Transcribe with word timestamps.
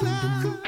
la 0.00 0.10
la. 0.22 0.67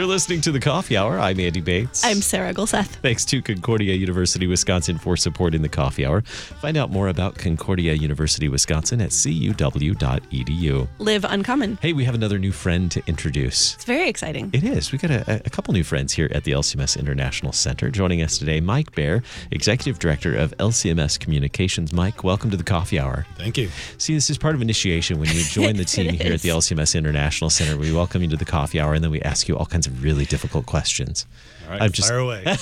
You're 0.00 0.08
listening 0.08 0.40
to 0.40 0.50
the 0.50 0.60
Coffee 0.60 0.96
Hour. 0.96 1.18
I'm 1.18 1.38
Andy 1.38 1.60
Bates. 1.60 2.02
I'm 2.06 2.22
Sarah 2.22 2.54
Gulseth. 2.54 2.86
Thanks 2.86 3.26
to 3.26 3.42
Concordia 3.42 3.94
University 3.94 4.46
Wisconsin 4.46 4.96
for 4.96 5.14
supporting 5.14 5.60
the 5.60 5.68
Coffee 5.68 6.06
Hour. 6.06 6.22
Find 6.22 6.78
out 6.78 6.90
more 6.90 7.08
about 7.08 7.34
Concordia 7.36 7.92
University 7.92 8.48
Wisconsin 8.48 9.02
at 9.02 9.10
cuw.edu. 9.10 10.88
Live 11.00 11.24
uncommon. 11.26 11.78
Hey, 11.82 11.92
we 11.92 12.04
have 12.06 12.14
another 12.14 12.38
new 12.38 12.50
friend 12.50 12.90
to 12.92 13.02
introduce. 13.06 13.74
It's 13.74 13.84
very 13.84 14.08
exciting. 14.08 14.48
It 14.54 14.64
is. 14.64 14.90
We 14.90 14.96
got 14.96 15.10
a, 15.10 15.42
a 15.44 15.50
couple 15.50 15.74
new 15.74 15.84
friends 15.84 16.14
here 16.14 16.30
at 16.34 16.44
the 16.44 16.52
LCMS 16.52 16.98
International 16.98 17.52
Center. 17.52 17.90
Joining 17.90 18.22
us 18.22 18.38
today, 18.38 18.62
Mike 18.62 18.92
Behr, 18.92 19.22
Executive 19.50 19.98
Director 19.98 20.34
of 20.34 20.56
LCMS 20.56 21.20
Communications. 21.20 21.92
Mike, 21.92 22.24
welcome 22.24 22.50
to 22.50 22.56
the 22.56 22.64
Coffee 22.64 22.98
Hour. 22.98 23.26
Thank 23.36 23.58
you. 23.58 23.68
See, 23.98 24.14
this 24.14 24.30
is 24.30 24.38
part 24.38 24.54
of 24.54 24.62
initiation 24.62 25.18
when 25.18 25.28
you 25.28 25.42
join 25.42 25.76
the 25.76 25.84
team 25.96 26.14
here 26.14 26.32
at 26.32 26.40
the 26.40 26.48
LCMS 26.48 26.94
International 26.94 27.50
Center. 27.50 27.76
We 27.78 27.92
welcome 27.92 28.22
you 28.22 28.28
to 28.28 28.36
the 28.38 28.46
Coffee 28.46 28.80
Hour, 28.80 28.94
and 28.94 29.04
then 29.04 29.10
we 29.10 29.20
ask 29.20 29.46
you 29.46 29.58
all 29.58 29.66
kinds 29.66 29.86
of 29.86 29.89
really 30.00 30.24
difficult 30.24 30.66
questions. 30.66 31.26
All 31.66 31.72
right, 31.72 31.82
I'm 31.82 31.92
just- 31.92 32.08
fire 32.08 32.18
away. 32.18 32.44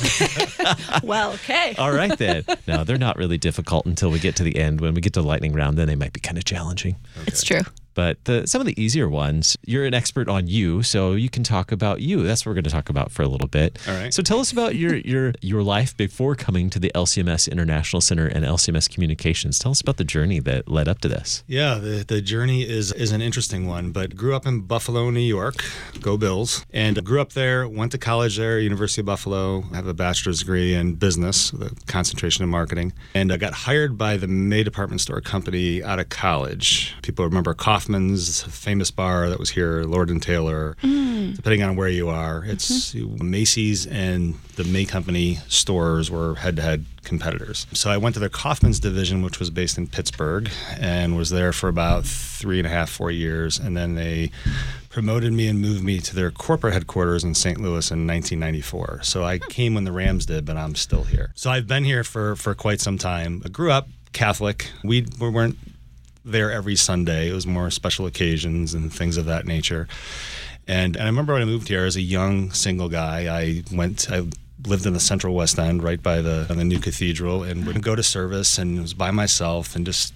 Well, 1.03 1.33
okay. 1.35 1.75
All 1.79 1.93
right, 1.93 2.17
then. 2.19 2.45
No, 2.67 2.85
they're 2.85 2.99
not 2.99 3.17
really 3.17 3.39
difficult 3.39 3.87
until 3.87 4.11
we 4.11 4.19
get 4.19 4.37
to 4.37 4.43
the 4.43 4.57
end. 4.59 4.81
When 4.81 4.95
we 4.95 5.01
get 5.01 5.15
to 5.15 5.23
lightning 5.23 5.53
round, 5.53 5.79
then 5.79 5.87
they 5.89 5.95
might 5.95 6.13
be 6.13 6.21
kind 6.21 6.37
of 6.37 6.45
challenging. 6.45 6.97
It's 7.27 7.43
true. 7.43 7.61
But 7.99 8.25
the, 8.27 8.47
some 8.47 8.61
of 8.61 8.67
the 8.69 8.81
easier 8.81 9.09
ones, 9.09 9.57
you're 9.67 9.85
an 9.85 9.93
expert 9.93 10.29
on 10.29 10.47
you, 10.47 10.85
so 10.85 11.15
you 11.15 11.29
can 11.29 11.43
talk 11.43 11.73
about 11.73 12.01
you. 12.01 12.23
That's 12.23 12.47
what 12.47 12.51
we're 12.51 12.55
going 12.55 12.63
to 12.63 12.71
talk 12.71 12.89
about 12.89 13.11
for 13.11 13.25
a 13.25 13.27
little 13.27 13.49
bit. 13.49 13.77
All 13.89 13.95
right. 13.95 14.15
So 14.15 14.23
tell 14.23 14.39
us 14.39 14.53
about 14.53 14.77
your 14.77 14.99
your 14.99 15.33
your 15.43 15.65
life 15.65 15.97
before 15.97 16.37
coming 16.37 16.71
to 16.71 16.79
the 16.79 16.93
LCMS 16.95 17.51
International 17.51 18.01
Center 18.01 18.29
and 18.29 18.45
LCMS 18.45 18.89
Communications. 18.89 19.59
Tell 19.59 19.73
us 19.73 19.81
about 19.81 19.97
the 19.97 20.05
journey 20.05 20.39
that 20.39 20.69
led 20.69 20.87
up 20.87 21.01
to 21.01 21.09
this. 21.09 21.43
yeah, 21.49 21.75
the, 21.75 22.05
the 22.07 22.21
journey 22.21 22.63
is 22.63 22.93
is 22.93 23.11
an 23.11 23.21
interesting 23.21 23.67
one. 23.67 23.91
But 23.91 24.15
grew 24.15 24.37
up 24.37 24.47
in 24.47 24.61
Buffalo, 24.61 25.11
New 25.11 25.19
York. 25.19 25.57
Go 26.01 26.17
Bills! 26.17 26.65
And 26.73 27.05
grew 27.05 27.21
up 27.21 27.33
there. 27.33 27.67
Went 27.67 27.91
to 27.91 27.99
college 27.99 28.37
there, 28.37 28.61
University 28.61 29.01
of 29.01 29.07
Buffalo. 29.07 29.65
I 29.73 29.75
Have 29.75 29.89
a 29.89 29.93
bachelor's 29.93 30.39
degree 30.39 30.73
in 30.73 30.95
business, 30.95 31.53
with 31.53 31.73
a 31.73 31.87
concentration 31.87 32.45
in 32.45 32.49
marketing. 32.49 32.93
And 33.13 33.33
I 33.33 33.39
got 33.39 33.55
hired 33.55 33.99
by 33.99 34.19
the 34.19 34.29
May 34.29 34.63
department 34.63 35.01
store 35.01 35.21
company 35.21 35.83
out 35.83 35.99
of 35.99 36.11
college. 36.11 36.95
People 37.03 37.25
remember 37.25 37.55
Kaufmann's, 37.55 37.88
a 37.95 38.51
Famous-Barr 38.51 39.29
that 39.29 39.39
was 39.39 39.51
here, 39.51 39.83
Lord 39.85 40.11
and 40.11 40.23
Taylor. 40.23 40.77
Mm. 40.83 41.37
Depending 41.37 41.63
on 41.63 41.77
where 41.77 41.89
you 41.89 42.09
are, 42.09 42.45
it's 42.45 42.95
mm-hmm. 42.95 43.31
Macy's 43.31 43.87
and 43.87 44.35
the 44.57 44.65
May 44.65 44.85
Company 44.85 45.37
stores 45.49 46.11
were 46.11 46.37
head-to-head 46.37 46.85
competitors. 47.05 47.67
So 47.73 47.91
I 47.91 47.97
went 47.97 48.15
to 48.15 48.21
their 48.21 48.29
Kaufmann's 48.29 48.81
division, 48.81 49.23
which 49.23 49.39
was 49.39 49.51
based 49.51 49.79
in 49.79 49.87
Pittsburgh, 49.87 50.51
and 50.79 51.17
was 51.17 51.31
there 51.31 51.53
for 51.53 51.69
about 51.69 52.05
three 52.05 52.59
and 52.59 52.67
a 52.67 52.71
half, 52.71 52.91
four 52.91 53.11
years. 53.11 53.59
And 53.59 53.77
then 53.77 53.95
they 53.95 54.31
promoted 54.91 55.33
me 55.33 55.49
and 55.49 55.61
moved 55.61 55.83
me 55.83 56.01
to 56.01 56.15
their 56.15 56.31
corporate 56.31 56.75
headquarters 56.75 57.25
in 57.25 57.35
St. 57.35 57.59
Louis 57.59 57.91
in 57.91 58.07
1994. 58.07 59.01
So 59.03 59.25
I 59.25 59.39
hmm. 59.39 59.47
came 59.49 59.75
when 59.75 59.85
the 59.85 59.93
Rams 59.93 60.27
did, 60.27 60.45
but 60.45 60.57
I'm 60.57 60.75
still 60.75 61.05
here. 61.05 61.33
So 61.35 61.51
I've 61.51 61.67
been 61.67 61.85
here 61.85 62.05
for 62.05 62.37
for 62.37 62.55
quite 62.55 62.81
some 62.81 62.99
time. 62.99 63.43
I 63.45 63.49
grew 63.49 63.71
up 63.71 63.89
Catholic. 64.13 64.71
We 64.83 65.07
weren't 65.21 65.59
there 66.31 66.53
every 66.53 66.77
Sunday. 66.77 67.29
It 67.29 67.33
was 67.33 67.47
more 67.47 67.71
special 67.71 68.07
occasions 68.07 68.75
and 68.75 68.93
things 68.93 69.17
of 69.17 69.27
that 69.27 69.47
nature. 69.47 69.89
And, 70.67 70.97
and 70.97 71.05
I 71.05 71.07
remember 71.07 71.33
when 71.33 71.43
I 71.43 71.47
moved 71.47 71.69
here 71.69 71.85
as 71.85 71.97
a 71.97 72.03
young 72.03 72.51
single 72.53 72.89
guy, 72.89 73.27
I 73.35 73.63
went, 73.73 74.11
I 74.11 74.25
lived 74.67 74.87
in 74.87 74.93
the 74.93 75.01
central 75.01 75.35
West 75.35 75.59
End 75.59 75.83
right 75.83 76.03
by 76.03 76.21
the, 76.21 76.47
the 76.49 76.65
new 76.65 76.79
cathedral 76.79 77.43
and 77.43 77.67
would 77.67 77.83
go 77.83 77.95
to 77.95 78.03
service 78.03 78.59
and 78.59 78.81
was 78.81 78.95
by 78.95 79.11
myself 79.11 79.75
and 79.77 79.87
just 79.87 80.13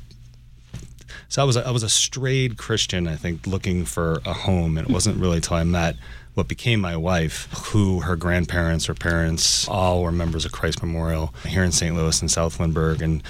so 1.32 1.40
I 1.40 1.46
was 1.46 1.56
a, 1.56 1.66
I 1.66 1.70
was 1.70 1.82
a 1.82 1.88
strayed 1.88 2.58
Christian, 2.58 3.08
I 3.08 3.16
think, 3.16 3.46
looking 3.46 3.86
for 3.86 4.20
a 4.26 4.34
home, 4.34 4.76
and 4.76 4.86
it 4.86 4.92
wasn't 4.92 5.18
really 5.18 5.40
till 5.40 5.56
I 5.56 5.64
met 5.64 5.96
what 6.34 6.46
became 6.46 6.78
my 6.78 6.94
wife, 6.94 7.48
who 7.68 8.00
her 8.00 8.16
grandparents 8.16 8.86
or 8.86 8.92
parents 8.92 9.66
all 9.66 10.02
were 10.02 10.12
members 10.12 10.44
of 10.44 10.52
Christ 10.52 10.82
Memorial 10.82 11.34
here 11.46 11.64
in 11.64 11.72
St. 11.72 11.96
Louis 11.96 12.20
and 12.20 12.30
South 12.30 12.60
Lindbergh, 12.60 13.00
and 13.00 13.22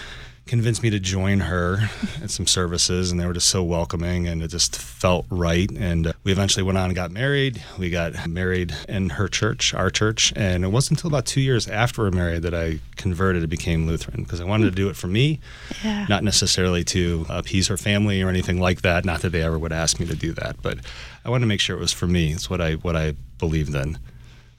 convinced 0.47 0.83
me 0.83 0.91
to 0.91 0.99
join 1.01 1.41
her 1.41 1.89
at 2.23 2.31
some 2.31 2.47
services, 2.47 3.11
and 3.11 3.21
they 3.21 3.27
were 3.27 3.33
just 3.33 3.49
so 3.49 3.63
welcoming, 3.63 4.27
and 4.27 4.43
it 4.43 4.49
just 4.49 4.77
felt 4.77 5.25
right. 5.31 5.71
And 5.71 6.09
uh, 6.09 6.13
we 6.25 6.33
eventually 6.33 6.63
went 6.63 6.79
on 6.79 6.87
and 6.87 6.95
got 6.95 7.11
married. 7.11 7.63
We 7.79 7.91
got 7.91 8.27
married 8.29 8.75
in 8.89 9.11
her 9.11 9.29
church, 9.29 9.73
our 9.73 9.89
church, 9.91 10.33
and 10.37 10.65
it 10.65 10.69
wasn't 10.69 10.99
until 10.99 11.09
about 11.09 11.27
two 11.27 11.41
years 11.41 11.69
after 11.69 12.03
we 12.03 12.11
were 12.11 12.17
married 12.17 12.43
that 12.43 12.55
I 12.55 12.81
converted 12.97 13.43
and 13.43 13.51
became 13.51 13.87
Lutheran 13.87 14.25
because 14.25 14.41
I 14.41 14.45
wanted 14.45 14.65
to 14.65 14.71
do 14.73 14.89
it 14.89 14.97
for 14.97 15.07
me 15.07 15.41
Yeah. 15.85 16.07
not 16.09 16.23
necessarily 16.25 16.85
to 16.85 17.25
appease 17.29 17.69
her 17.69 17.77
family 17.77 18.21
or 18.23 18.29
anything 18.29 18.61
like 18.61 18.83
that. 18.83 19.05
Not 19.05 19.23
that 19.23 19.31
they 19.31 19.43
ever 19.43 19.59
would 19.59 19.73
ask 19.73 19.99
me 20.01 20.07
to 20.07 20.17
do 20.17 20.33
that, 20.35 20.61
but 20.61 20.79
I 21.25 21.31
wanted 21.31 21.43
to 21.43 21.49
make 21.49 21.61
sure 21.61 21.77
it 21.77 21.81
was 21.81 21.93
for 21.93 22.07
me. 22.07 22.33
It's 22.33 22.51
what 22.51 22.61
I 22.61 22.75
what 22.75 22.97
I 22.97 23.15
believed 23.39 23.75
in. 23.75 23.99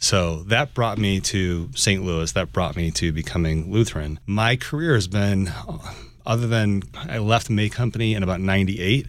So 0.03 0.43
that 0.47 0.73
brought 0.73 0.97
me 0.97 1.21
to 1.21 1.69
St. 1.75 2.03
Louis. 2.03 2.29
That 2.33 2.51
brought 2.51 2.75
me 2.75 2.91
to 2.91 3.13
becoming 3.13 3.71
Lutheran. 3.71 4.19
My 4.25 4.57
career 4.57 4.95
has 4.95 5.07
been, 5.07 5.47
uh, 5.47 5.77
other 6.25 6.45
than 6.45 6.83
I 6.93 7.19
left 7.19 7.49
May 7.49 7.69
Company 7.69 8.13
in 8.13 8.21
about 8.21 8.41
'98, 8.41 9.07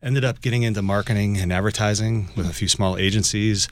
ended 0.00 0.24
up 0.24 0.40
getting 0.40 0.62
into 0.62 0.80
marketing 0.80 1.38
and 1.38 1.52
advertising 1.52 2.28
with 2.36 2.48
a 2.48 2.52
few 2.52 2.68
small 2.68 2.96
agencies. 2.96 3.66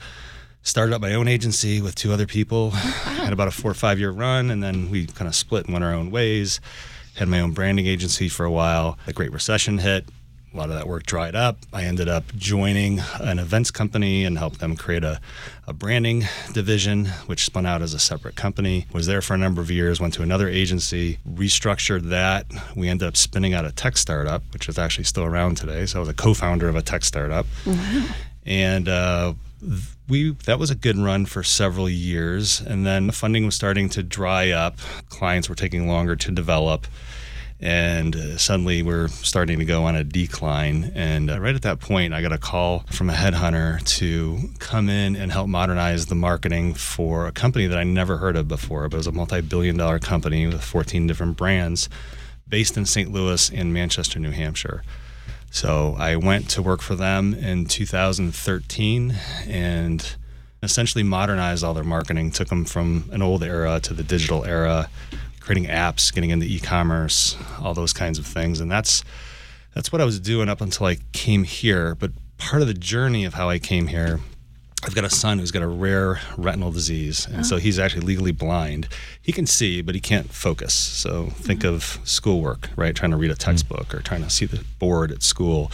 Started 0.61 0.93
up 0.93 0.99
my 1.01 1.13
own 1.13 1.29
agency 1.29 1.81
with 1.81 1.95
two 1.95 2.11
other 2.11 2.27
people. 2.27 2.71
Had 2.71 3.31
about 3.31 3.47
a 3.47 3.51
four 3.51 3.71
or 3.71 3.73
five 3.73 3.97
year 3.97 4.11
run, 4.11 4.51
and 4.51 4.61
then 4.61 4.89
we 4.89 5.07
kind 5.07 5.29
of 5.29 5.35
split 5.35 5.67
and 5.67 5.73
went 5.73 5.85
our 5.85 5.93
own 5.93 6.11
ways. 6.11 6.59
Had 7.15 7.29
my 7.29 7.39
own 7.39 7.53
branding 7.53 7.87
agency 7.87 8.27
for 8.27 8.45
a 8.45 8.51
while. 8.51 8.99
The 9.05 9.13
Great 9.13 9.31
Recession 9.31 9.77
hit. 9.77 10.05
A 10.53 10.57
lot 10.57 10.69
of 10.69 10.75
that 10.75 10.85
work 10.85 11.03
dried 11.03 11.33
up. 11.33 11.59
I 11.71 11.83
ended 11.83 12.09
up 12.09 12.25
joining 12.35 12.99
an 13.21 13.39
events 13.39 13.71
company 13.71 14.25
and 14.25 14.37
helped 14.37 14.59
them 14.59 14.75
create 14.75 15.05
a, 15.05 15.21
a 15.71 15.73
branding 15.73 16.25
division, 16.51 17.05
which 17.27 17.45
spun 17.45 17.65
out 17.65 17.81
as 17.81 17.93
a 17.93 17.99
separate 17.99 18.35
company. 18.35 18.85
Was 18.91 19.07
there 19.07 19.21
for 19.21 19.35
a 19.35 19.37
number 19.37 19.61
of 19.61 19.71
years, 19.71 20.01
went 20.01 20.13
to 20.15 20.21
another 20.21 20.49
agency, 20.49 21.19
restructured 21.25 22.09
that. 22.09 22.45
We 22.75 22.89
ended 22.89 23.07
up 23.07 23.15
spinning 23.15 23.53
out 23.53 23.63
a 23.63 23.71
tech 23.71 23.95
startup, 23.95 24.43
which 24.51 24.67
is 24.67 24.77
actually 24.77 25.05
still 25.05 25.23
around 25.23 25.55
today. 25.55 25.85
So 25.85 25.99
I 25.99 26.01
was 26.01 26.09
a 26.09 26.13
co 26.13 26.33
founder 26.33 26.67
of 26.67 26.75
a 26.75 26.81
tech 26.81 27.05
startup. 27.05 27.45
And 28.45 28.89
uh, 28.89 29.33
we 30.09 30.31
that 30.45 30.59
was 30.59 30.71
a 30.71 30.75
good 30.75 30.97
run 30.97 31.25
for 31.25 31.41
several 31.41 31.89
years. 31.89 32.59
And 32.59 32.85
then 32.85 33.07
the 33.07 33.13
funding 33.13 33.45
was 33.45 33.55
starting 33.55 33.87
to 33.89 34.03
dry 34.03 34.49
up. 34.49 34.77
Clients 35.09 35.47
were 35.47 35.55
taking 35.55 35.87
longer 35.87 36.17
to 36.17 36.31
develop 36.31 36.85
and 37.61 38.15
uh, 38.15 38.37
suddenly 38.37 38.81
we're 38.81 39.07
starting 39.07 39.59
to 39.59 39.65
go 39.65 39.83
on 39.83 39.95
a 39.95 40.03
decline. 40.03 40.91
And 40.95 41.29
uh, 41.29 41.39
right 41.39 41.53
at 41.53 41.61
that 41.61 41.79
point, 41.79 42.13
I 42.13 42.21
got 42.21 42.33
a 42.33 42.39
call 42.39 42.79
from 42.91 43.09
a 43.09 43.13
headhunter 43.13 43.83
to 43.97 44.39
come 44.57 44.89
in 44.89 45.15
and 45.15 45.31
help 45.31 45.47
modernize 45.47 46.07
the 46.07 46.15
marketing 46.15 46.73
for 46.73 47.27
a 47.27 47.31
company 47.31 47.67
that 47.67 47.77
I 47.77 47.83
never 47.83 48.17
heard 48.17 48.35
of 48.35 48.47
before, 48.47 48.89
but 48.89 48.95
it 48.95 48.99
was 48.99 49.07
a 49.07 49.11
multi 49.11 49.41
billion 49.41 49.77
dollar 49.77 49.99
company 49.99 50.47
with 50.47 50.63
14 50.63 51.05
different 51.05 51.37
brands 51.37 51.87
based 52.47 52.75
in 52.77 52.85
St. 52.85 53.11
Louis 53.11 53.49
and 53.51 53.73
Manchester, 53.73 54.19
New 54.19 54.31
Hampshire. 54.31 54.83
So 55.51 55.95
I 55.99 56.15
went 56.15 56.49
to 56.51 56.61
work 56.61 56.81
for 56.81 56.95
them 56.95 57.33
in 57.33 57.65
2013 57.65 59.15
and 59.47 60.15
essentially 60.63 61.03
modernized 61.03 61.63
all 61.63 61.73
their 61.73 61.83
marketing, 61.83 62.31
took 62.31 62.47
them 62.49 62.65
from 62.65 63.09
an 63.11 63.21
old 63.21 63.43
era 63.43 63.79
to 63.81 63.93
the 63.93 64.03
digital 64.03 64.45
era, 64.45 64.89
creating 65.41 65.65
apps, 65.65 66.13
getting 66.13 66.29
into 66.29 66.45
e-commerce, 66.45 67.35
all 67.59 67.73
those 67.73 67.91
kinds 67.91 68.17
of 68.17 68.25
things. 68.25 68.61
And 68.61 68.71
that's 68.71 69.03
that's 69.75 69.91
what 69.91 70.01
I 70.01 70.05
was 70.05 70.19
doing 70.19 70.49
up 70.49 70.61
until 70.61 70.85
I 70.85 70.97
came 71.11 71.43
here. 71.43 71.95
But 71.95 72.11
part 72.37 72.61
of 72.61 72.67
the 72.67 72.73
journey 72.73 73.25
of 73.25 73.33
how 73.33 73.49
I 73.49 73.59
came 73.59 73.87
here, 73.87 74.19
I've 74.83 74.95
got 74.95 75.03
a 75.03 75.09
son 75.09 75.39
who's 75.39 75.51
got 75.51 75.61
a 75.61 75.67
rare 75.67 76.19
retinal 76.37 76.71
disease, 76.71 77.27
and 77.27 77.45
so 77.45 77.57
oh. 77.57 77.59
he's 77.59 77.77
actually 77.77 78.01
legally 78.01 78.31
blind. 78.31 78.87
He 79.21 79.31
can 79.31 79.45
see, 79.45 79.81
but 79.81 79.93
he 79.95 80.01
can't 80.01 80.31
focus. 80.33 80.73
So 80.73 81.27
think 81.27 81.63
of 81.63 81.83
mm-hmm. 81.83 82.05
schoolwork, 82.05 82.69
right? 82.75 82.95
Trying 82.95 83.11
to 83.11 83.17
read 83.17 83.31
a 83.31 83.35
mm-hmm. 83.35 83.49
textbook 83.51 83.93
or 83.93 84.01
trying 84.01 84.23
to 84.23 84.29
see 84.29 84.45
the 84.45 84.63
board 84.79 85.11
at 85.11 85.21
school. 85.23 85.71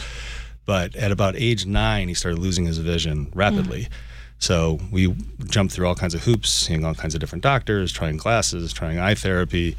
But 0.66 0.94
at 0.94 1.10
about 1.10 1.34
age 1.36 1.64
nine, 1.64 2.08
he 2.08 2.14
started 2.14 2.38
losing 2.38 2.66
his 2.66 2.76
vision 2.78 3.32
rapidly. 3.34 3.84
Mm. 3.84 3.88
So 4.38 4.78
we 4.92 5.14
jumped 5.46 5.74
through 5.74 5.86
all 5.86 5.94
kinds 5.94 6.14
of 6.14 6.22
hoops, 6.22 6.48
seeing 6.50 6.84
all 6.84 6.94
kinds 6.94 7.14
of 7.14 7.20
different 7.20 7.42
doctors, 7.42 7.92
trying 7.92 8.16
glasses, 8.16 8.72
trying 8.72 8.98
eye 8.98 9.14
therapy. 9.14 9.76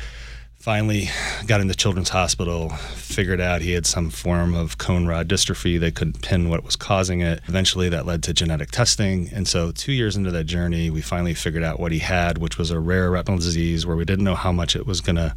Finally, 0.57 1.07
got 1.47 1.61
into 1.61 1.71
the 1.71 1.77
Children's 1.77 2.09
Hospital, 2.09 2.67
figured 2.69 3.39
out 3.39 3.61
he 3.61 3.71
had 3.71 3.85
some 3.85 4.09
form 4.09 4.53
of 4.53 4.77
cone 4.77 5.07
rod 5.07 5.29
dystrophy. 5.29 5.79
They 5.79 5.89
couldn't 5.89 6.21
pin 6.21 6.49
what 6.49 6.65
was 6.65 6.75
causing 6.75 7.21
it. 7.21 7.39
Eventually, 7.47 7.87
that 7.87 8.05
led 8.05 8.23
to 8.23 8.33
genetic 8.33 8.69
testing. 8.69 9.29
And 9.31 9.47
so, 9.47 9.71
two 9.71 9.93
years 9.93 10.17
into 10.17 10.31
that 10.31 10.43
journey, 10.43 10.89
we 10.89 11.01
finally 11.01 11.33
figured 11.33 11.63
out 11.63 11.79
what 11.79 11.93
he 11.93 11.99
had, 11.99 12.39
which 12.39 12.57
was 12.57 12.71
a 12.71 12.79
rare 12.79 13.09
retinal 13.09 13.37
disease 13.37 13.85
where 13.85 13.95
we 13.95 14.03
didn't 14.03 14.25
know 14.25 14.35
how 14.35 14.51
much 14.51 14.75
it 14.75 14.85
was 14.85 14.99
going 14.99 15.15
to 15.15 15.33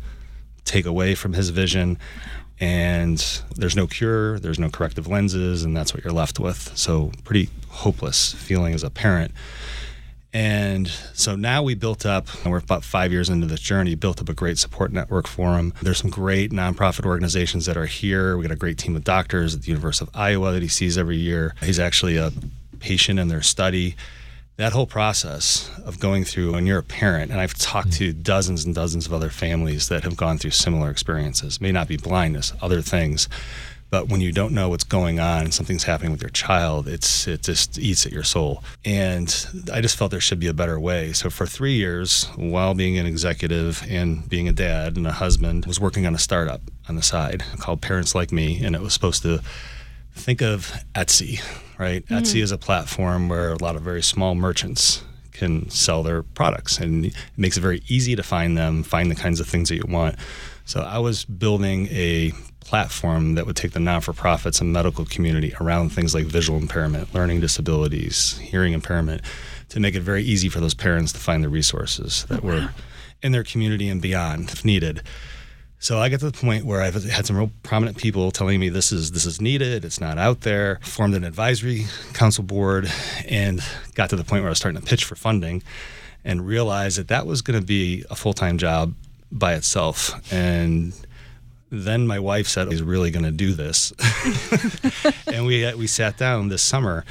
take 0.73 0.87
away 0.87 1.15
from 1.15 1.35
his 1.35 1.51
vision. 1.51 1.99
And 2.59 3.19
there's 3.57 3.77
no 3.77 3.87
cure, 3.87 4.39
there's 4.39 4.59
no 4.59 4.71
corrective 4.71 5.07
lenses, 5.07 5.65
and 5.65 5.77
that's 5.77 5.93
what 5.93 6.05
you're 6.05 6.13
left 6.13 6.39
with. 6.39 6.77
So, 6.77 7.11
pretty 7.25 7.51
hopeless 7.69 8.33
feeling 8.35 8.73
as 8.73 8.85
a 8.85 8.91
parent. 8.91 9.33
And 10.35 10.89
so 11.13 11.37
now 11.37 11.63
we 11.63 11.75
built 11.75 12.07
up, 12.07 12.29
and 12.43 12.53
we're 12.53 12.59
about 12.59 12.85
five 12.85 13.13
years 13.13 13.29
into 13.29 13.47
this 13.47 13.61
journey, 13.61 13.95
built 13.97 14.21
up 14.21 14.31
a 14.31 14.35
great 14.35 14.57
support 14.57 14.91
network 14.93 15.27
for 15.27 15.59
him. 15.59 15.75
There's 15.83 15.99
some 15.99 16.11
great 16.11 16.53
nonprofit 16.53 17.05
organizations 17.05 17.67
that 17.67 17.77
are 17.77 17.87
here. 17.87 18.39
We 18.39 18.45
got 18.45 18.53
a 18.53 18.57
great 18.57 18.79
team 18.79 18.97
of 18.97 19.05
doctors 19.05 19.55
at 19.55 19.63
the 19.63 19.69
University 19.69 20.09
of 20.09 20.17
Iowa 20.17 20.53
that 20.53 20.63
he 20.63 20.69
sees 20.69 20.97
every 20.97 21.19
year. 21.19 21.55
He's 21.63 21.79
actually 21.79 22.17
a 22.17 22.33
patient 22.79 23.19
in 23.19 23.29
their 23.29 23.43
study. 23.43 23.95
That 24.57 24.73
whole 24.73 24.87
process 24.87 25.71
of 25.85 25.99
going 25.99 26.25
through, 26.25 26.53
when 26.53 26.67
you're 26.67 26.79
a 26.79 26.83
parent, 26.83 27.31
and 27.31 27.41
I've 27.41 27.55
talked 27.55 27.89
mm. 27.89 27.97
to 27.99 28.13
dozens 28.13 28.65
and 28.65 28.75
dozens 28.75 29.07
of 29.07 29.13
other 29.13 29.31
families 29.31 29.89
that 29.89 30.05
have 30.05 30.17
gone 30.17 30.39
through 30.39 30.51
similar 30.51 30.91
experiences, 30.91 31.61
may 31.61 31.73
not 31.73 31.89
be 31.89 31.97
blindness, 31.97 32.53
other 32.61 32.83
things 32.83 33.29
but 33.93 34.09
when 34.09 34.23
you 34.23 34.33
don't 34.33 34.55
know 34.55 34.71
what's 34.71 34.85
going 34.85 35.21
on 35.21 35.43
and 35.43 35.53
something's 35.53 35.85
happening 35.85 36.13
with 36.13 36.23
your 36.23 36.31
child, 36.31 36.89
it's 36.89 37.29
it 37.29 37.43
just 37.43 37.79
eats 37.79 38.07
at 38.07 38.13
your 38.13 38.23
soul. 38.23 38.65
And 38.87 39.29
I 39.71 39.83
just 39.83 39.99
felt 39.99 40.11
there 40.11 40.19
should 40.21 40.41
be 40.41 40.47
a 40.47 40.55
better 40.55 40.81
way. 40.81 41.13
So 41.13 41.29
for 41.29 41.45
three 41.47 41.75
years, 41.75 42.25
while 42.37 42.73
being 42.73 42.97
an 42.97 43.05
executive 43.05 43.85
and 43.87 44.27
being 44.27 44.49
a 44.49 44.53
dad 44.53 44.97
and 44.97 45.07
a 45.07 45.13
husband, 45.13 45.67
was 45.67 45.79
working 45.79 46.07
on 46.07 46.15
a 46.15 46.19
startup 46.19 46.63
on 46.89 46.97
the 46.97 47.03
side 47.03 47.45
called 47.59 47.83
Parents 47.83 48.15
Like 48.15 48.33
Me, 48.33 48.65
and 48.65 48.75
it 48.75 48.81
was 48.81 48.95
supposed 48.95 49.23
to 49.25 49.43
think 50.15 50.43
of 50.43 50.73
Etsy, 50.95 51.43
right? 51.79 52.05
Mm. 52.07 52.21
Etsy 52.21 52.43
is 52.43 52.53
a 52.53 52.59
platform 52.59 53.29
where 53.29 53.53
a 53.53 53.63
lot 53.63 53.77
of 53.77 53.83
very 53.83 54.03
small 54.03 54.35
merchants 54.35 55.03
can 55.33 55.69
sell 55.71 56.03
their 56.03 56.23
products 56.23 56.79
and 56.79 57.07
it 57.07 57.15
makes 57.37 57.57
it 57.57 57.61
very 57.61 57.83
easy 57.89 58.15
to 58.15 58.23
find 58.23 58.57
them, 58.57 58.83
find 58.83 59.11
the 59.11 59.15
kinds 59.15 59.41
of 59.41 59.49
things 59.49 59.69
that 59.69 59.77
you 59.77 59.85
want. 59.89 60.17
So 60.65 60.81
I 60.81 60.99
was 60.99 61.25
building 61.25 61.89
a 61.91 62.33
platform 62.61 63.35
that 63.35 63.45
would 63.45 63.57
take 63.57 63.73
the 63.73 63.81
non-for-profits 63.81 64.61
and 64.61 64.73
medical 64.73 65.05
community 65.05 65.53
around 65.61 65.91
things 65.91 66.15
like 66.15 66.27
visual 66.27 66.59
impairment, 66.59 67.13
learning 67.13 67.41
disabilities, 67.41 68.39
hearing 68.39 68.73
impairment, 68.73 69.23
to 69.71 69.81
make 69.81 69.95
it 69.95 70.01
very 70.01 70.23
easy 70.23 70.49
for 70.49 70.61
those 70.61 70.75
parents 70.75 71.13
to 71.13 71.19
find 71.19 71.43
the 71.43 71.49
resources 71.49 72.25
that 72.29 72.45
were 72.45 72.71
in 73.23 73.33
their 73.33 73.43
community 73.43 73.89
and 73.89 74.01
beyond 74.01 74.51
if 74.51 74.65
needed. 74.65 75.03
So 75.83 75.99
I 75.99 76.11
got 76.11 76.21
to 76.21 76.31
the 76.31 76.39
point 76.39 76.65
where 76.65 76.81
I've 76.81 76.95
had 76.95 77.27
some 77.27 77.37
real 77.37 77.51
prominent 77.65 77.99
people 77.99 78.31
telling 78.31 78.61
me 78.61 78.69
this 78.69 78.93
is 78.93 79.11
this 79.11 79.27
is 79.27 79.41
needed, 79.41 79.85
it's 79.85 80.01
not 80.01 80.17
out 80.17 80.43
there. 80.43 80.79
Formed 80.83 81.17
an 81.17 81.25
advisory 81.25 81.87
council 82.13 82.45
board, 82.45 82.89
and 83.29 83.61
got 83.97 84.09
to 84.11 84.17
the 84.17 84.23
point 84.23 84.43
where 84.43 84.49
I 84.49 84.51
was 84.51 84.59
starting 84.59 84.81
to 84.81 84.87
pitch 84.87 85.05
for 85.05 85.17
funding, 85.17 85.61
and 86.25 86.47
realized 86.47 86.99
that 86.99 87.09
that 87.09 87.27
was 87.27 87.43
going 87.43 87.59
to 87.59 87.67
be 87.67 88.05
a 88.11 88.15
full 88.15 88.33
time 88.33 88.59
job 88.59 88.95
by 89.33 89.55
itself. 89.55 90.15
And 90.33 90.93
then 91.69 92.07
my 92.07 92.21
wife 92.21 92.47
said, 92.47 92.71
"He's 92.71 92.81
really 92.81 93.11
going 93.11 93.25
to 93.25 93.33
do 93.33 93.53
this," 93.53 93.93
and 95.27 95.47
we 95.47 95.75
we 95.75 95.89
sat 95.89 96.17
down 96.17 96.47
this 96.47 96.63
summer 96.63 97.05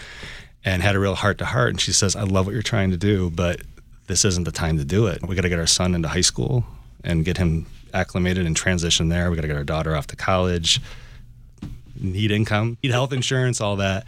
and 0.64 0.82
had 0.82 0.96
a 0.96 1.00
real 1.00 1.16
heart 1.16 1.40
to 1.40 1.46
heart. 1.46 1.72
And 1.72 1.82
she 1.82 1.92
says, 1.92 2.16
"I 2.16 2.24
love 2.24 2.46
what 2.46 2.54
you're 2.54 2.62
trying 2.62 2.92
to 2.92 2.98
do, 2.98 3.32
but 3.32 3.60
this 4.08 4.24
isn't 4.24 4.46
the 4.46 4.52
time 4.54 4.78
to 4.78 4.86
do 4.86 5.08
it. 5.08 5.28
We 5.28 5.36
got 5.36 5.42
to 5.42 5.50
get 5.50 5.60
our 5.60 5.68
son 5.68 5.94
into 5.94 6.08
high 6.08 6.22
school 6.22 6.64
and 7.04 7.26
get 7.26 7.36
him 7.36 7.66
acclimated 7.94 8.46
and 8.46 8.56
transition 8.56 9.10
there. 9.10 9.30
We 9.30 9.36
got 9.36 9.44
to 9.44 9.48
get 9.48 9.58
our 9.58 9.64
daughter 9.64 9.96
off 9.96 10.08
to 10.08 10.16
college." 10.16 10.82
Need 12.04 12.32
income, 12.32 12.80
need 12.82 12.92
health 12.92 13.14
insurance, 13.14 13.62
all 13.62 13.76
that. 13.76 14.06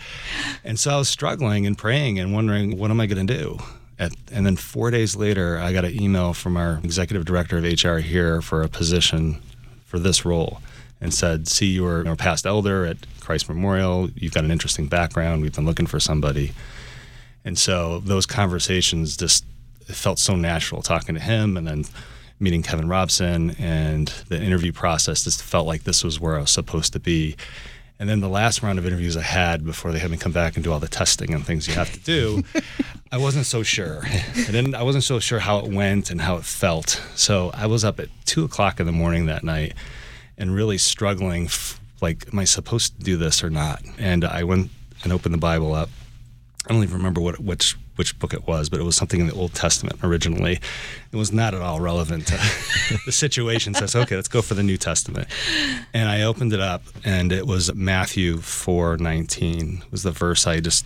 And 0.63 0.80
so 0.80 0.95
I 0.95 0.97
was 0.97 1.09
struggling 1.09 1.68
and 1.68 1.77
praying 1.77 2.18
and 2.18 2.33
wondering, 2.33 2.80
what 2.80 2.89
am 2.89 3.00
I 3.00 3.06
going 3.06 3.27
to 3.27 3.38
do? 3.38 3.59
At, 4.00 4.13
and 4.31 4.47
then 4.47 4.56
four 4.56 4.89
days 4.89 5.15
later, 5.15 5.59
I 5.59 5.74
got 5.74 5.85
an 5.85 6.01
email 6.01 6.33
from 6.33 6.57
our 6.57 6.80
executive 6.83 7.25
director 7.25 7.59
of 7.59 7.63
HR 7.63 7.97
here 7.97 8.41
for 8.41 8.63
a 8.63 8.68
position 8.68 9.44
for 9.86 10.00
this 10.00 10.25
role 10.25 10.59
and 11.00 11.13
said, 11.13 11.47
See, 11.47 11.68
you 11.68 11.88
a 11.88 12.15
past 12.15 12.45
elder 12.47 12.86
at 12.86 12.97
Christ 13.19 13.47
Memorial. 13.47 14.09
You've 14.15 14.33
got 14.33 14.44
an 14.44 14.51
interesting 14.51 14.88
background. 14.88 15.41
We've 15.41 15.53
been 15.53 15.65
looking 15.65 15.86
for 15.86 16.00
somebody. 16.00 16.53
And 17.45 17.59
so 17.59 18.00
those 18.00 18.25
conversations 18.25 19.18
just 19.18 19.45
felt 19.86 20.18
so 20.18 20.36
natural 20.36 20.81
talking 20.81 21.13
to 21.13 21.21
him 21.21 21.57
and 21.57 21.68
then 21.68 21.83
meeting 22.43 22.61
Kevin 22.61 22.89
Robson 22.89 23.51
and 23.51 24.09
the 24.27 24.39
interview 24.39 24.73
process 24.73 25.23
just 25.23 25.41
felt 25.41 25.65
like 25.65 25.85
this 25.85 26.03
was 26.03 26.19
where 26.19 26.35
I 26.35 26.41
was 26.41 26.51
supposed 26.51 26.91
to 26.93 26.99
be. 26.99 27.37
And 27.99 28.09
then 28.09 28.19
the 28.19 28.27
last 28.27 28.61
round 28.61 28.79
of 28.79 28.85
interviews 28.85 29.15
I 29.15 29.21
had 29.21 29.63
before 29.63 29.93
they 29.93 29.99
had 29.99 30.11
me 30.11 30.17
come 30.17 30.33
back 30.33 30.55
and 30.55 30.63
do 30.63 30.73
all 30.73 30.79
the 30.79 30.89
testing 30.89 31.33
and 31.33 31.45
things 31.45 31.69
you 31.69 31.73
have 31.75 31.93
to 31.93 31.99
do, 31.99 32.43
I 33.13 33.17
wasn't 33.17 33.45
so 33.45 33.63
sure. 33.63 34.01
And 34.35 34.47
then 34.47 34.75
I 34.75 34.83
wasn't 34.83 35.05
so 35.05 35.19
sure 35.19 35.39
how 35.39 35.59
it 35.59 35.71
went 35.71 36.11
and 36.11 36.19
how 36.19 36.35
it 36.35 36.43
felt. 36.43 37.01
So 37.15 37.51
I 37.53 37.65
was 37.67 37.85
up 37.85 37.99
at 38.01 38.09
two 38.25 38.43
o'clock 38.43 38.81
in 38.81 38.85
the 38.85 38.91
morning 38.91 39.27
that 39.27 39.43
night 39.43 39.73
and 40.37 40.53
really 40.53 40.77
struggling. 40.77 41.49
Like, 42.01 42.27
am 42.33 42.39
I 42.39 42.43
supposed 42.43 42.97
to 42.97 43.03
do 43.05 43.15
this 43.15 43.41
or 43.41 43.49
not? 43.49 43.81
And 43.97 44.25
I 44.25 44.43
went 44.43 44.69
and 45.03 45.13
opened 45.13 45.33
the 45.33 45.39
Bible 45.39 45.73
up. 45.73 45.89
I 46.67 46.73
don't 46.73 46.83
even 46.83 46.97
remember 46.97 47.21
what 47.21 47.39
which 47.39 47.77
which 47.95 48.17
book 48.19 48.33
it 48.33 48.47
was, 48.47 48.69
but 48.69 48.79
it 48.79 48.83
was 48.83 48.95
something 48.95 49.19
in 49.19 49.27
the 49.27 49.33
Old 49.33 49.53
Testament 49.53 49.99
originally. 50.03 50.59
It 51.11 51.15
was 51.15 51.31
not 51.31 51.53
at 51.53 51.61
all 51.61 51.79
relevant 51.79 52.27
to 52.27 52.33
the 53.05 53.11
situation. 53.11 53.73
So 53.73 53.83
I 53.83 53.85
said, 53.85 54.01
okay, 54.03 54.15
let's 54.15 54.27
go 54.27 54.41
for 54.41 54.55
the 54.55 54.63
New 54.63 54.77
Testament. 54.77 55.27
And 55.93 56.09
I 56.09 56.23
opened 56.23 56.53
it 56.53 56.59
up, 56.59 56.83
and 57.03 57.31
it 57.31 57.45
was 57.45 57.73
Matthew 57.73 58.37
four 58.37 58.97
nineteen 58.97 59.83
was 59.91 60.03
the 60.03 60.11
verse 60.11 60.47
I 60.47 60.59
just 60.59 60.85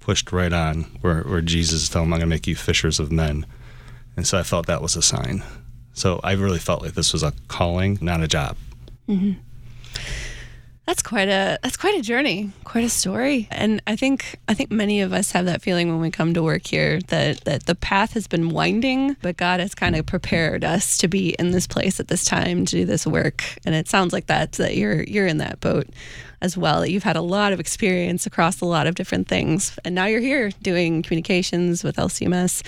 pushed 0.00 0.32
right 0.32 0.52
on 0.52 0.84
where, 1.02 1.20
where 1.22 1.42
Jesus 1.42 1.88
told 1.88 2.06
him, 2.06 2.14
I'm 2.14 2.20
going 2.20 2.30
to 2.30 2.34
make 2.34 2.46
you 2.46 2.56
fishers 2.56 2.98
of 2.98 3.12
men. 3.12 3.44
And 4.16 4.26
so 4.26 4.38
I 4.38 4.42
felt 4.42 4.66
that 4.66 4.80
was 4.80 4.96
a 4.96 5.02
sign. 5.02 5.42
So 5.92 6.18
I 6.24 6.32
really 6.32 6.58
felt 6.58 6.80
like 6.80 6.94
this 6.94 7.12
was 7.12 7.22
a 7.22 7.34
calling, 7.48 7.98
not 8.00 8.22
a 8.22 8.26
job. 8.26 8.56
Mm-hmm. 9.06 9.32
That's 10.88 11.02
quite 11.02 11.28
a 11.28 11.58
that's 11.62 11.76
quite 11.76 11.98
a 11.98 12.00
journey, 12.00 12.50
quite 12.64 12.82
a 12.82 12.88
story. 12.88 13.46
And 13.50 13.82
I 13.86 13.94
think 13.94 14.38
I 14.48 14.54
think 14.54 14.70
many 14.70 15.02
of 15.02 15.12
us 15.12 15.32
have 15.32 15.44
that 15.44 15.60
feeling 15.60 15.90
when 15.90 16.00
we 16.00 16.10
come 16.10 16.32
to 16.32 16.42
work 16.42 16.66
here 16.66 16.98
that 17.08 17.42
that 17.42 17.66
the 17.66 17.74
path 17.74 18.14
has 18.14 18.26
been 18.26 18.48
winding, 18.48 19.14
but 19.20 19.36
God 19.36 19.60
has 19.60 19.74
kind 19.74 19.96
of 19.96 20.06
prepared 20.06 20.64
us 20.64 20.96
to 20.96 21.06
be 21.06 21.36
in 21.38 21.50
this 21.50 21.66
place 21.66 22.00
at 22.00 22.08
this 22.08 22.24
time 22.24 22.64
to 22.64 22.74
do 22.74 22.84
this 22.86 23.06
work. 23.06 23.44
And 23.66 23.74
it 23.74 23.86
sounds 23.86 24.14
like 24.14 24.28
that 24.28 24.52
that 24.52 24.78
you're 24.78 25.02
you're 25.02 25.26
in 25.26 25.36
that 25.36 25.60
boat 25.60 25.88
as 26.40 26.56
well. 26.56 26.80
That 26.80 26.90
You've 26.90 27.02
had 27.02 27.16
a 27.16 27.22
lot 27.22 27.52
of 27.52 27.60
experience 27.60 28.26
across 28.26 28.60
a 28.60 28.64
lot 28.64 28.86
of 28.86 28.94
different 28.94 29.28
things, 29.28 29.78
and 29.84 29.94
now 29.94 30.06
you're 30.06 30.20
here 30.20 30.50
doing 30.62 31.02
communications 31.02 31.84
with 31.84 31.96
LCMS. 31.96 32.62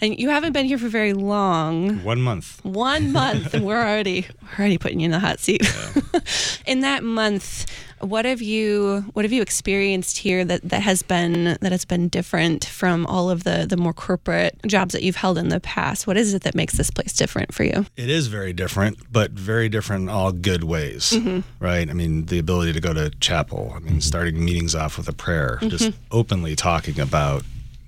And 0.00 0.18
you 0.18 0.30
haven't 0.30 0.52
been 0.52 0.66
here 0.66 0.78
for 0.78 0.88
very 0.88 1.12
long. 1.12 2.02
One 2.02 2.20
month. 2.20 2.64
One 2.64 3.12
month, 3.12 3.54
and 3.54 3.64
we're 3.64 3.80
already 3.80 4.26
we're 4.42 4.58
already 4.58 4.78
putting 4.78 5.00
you 5.00 5.06
in 5.06 5.10
the 5.10 5.20
hot 5.20 5.40
seat. 5.40 5.62
Yeah. 5.62 6.20
in 6.66 6.80
that 6.80 7.02
month, 7.02 7.66
what 8.00 8.24
have 8.24 8.42
you 8.42 9.04
what 9.12 9.24
have 9.24 9.32
you 9.32 9.42
experienced 9.42 10.18
here 10.18 10.44
that, 10.44 10.62
that 10.62 10.82
has 10.82 11.02
been 11.02 11.56
that 11.60 11.72
has 11.72 11.84
been 11.84 12.08
different 12.08 12.64
from 12.64 13.06
all 13.06 13.30
of 13.30 13.44
the 13.44 13.66
the 13.68 13.76
more 13.76 13.92
corporate 13.92 14.58
jobs 14.66 14.92
that 14.92 15.02
you've 15.02 15.16
held 15.16 15.38
in 15.38 15.48
the 15.48 15.60
past? 15.60 16.06
What 16.06 16.16
is 16.16 16.34
it 16.34 16.42
that 16.42 16.54
makes 16.54 16.74
this 16.74 16.90
place 16.90 17.12
different 17.12 17.54
for 17.54 17.64
you? 17.64 17.86
It 17.96 18.10
is 18.10 18.26
very 18.26 18.52
different, 18.52 18.98
but 19.12 19.30
very 19.32 19.68
different 19.68 20.04
in 20.04 20.08
all 20.08 20.32
good 20.32 20.64
ways, 20.64 21.10
mm-hmm. 21.10 21.40
right? 21.64 21.88
I 21.88 21.92
mean, 21.92 22.26
the 22.26 22.38
ability 22.38 22.72
to 22.72 22.80
go 22.80 22.92
to 22.92 23.10
chapel. 23.20 23.72
I 23.74 23.78
mean, 23.80 24.00
starting 24.00 24.44
meetings 24.44 24.74
off 24.74 24.98
with 24.98 25.08
a 25.08 25.12
prayer, 25.12 25.58
mm-hmm. 25.60 25.68
just 25.68 25.92
openly 26.10 26.56
talking 26.56 27.00
about 27.00 27.44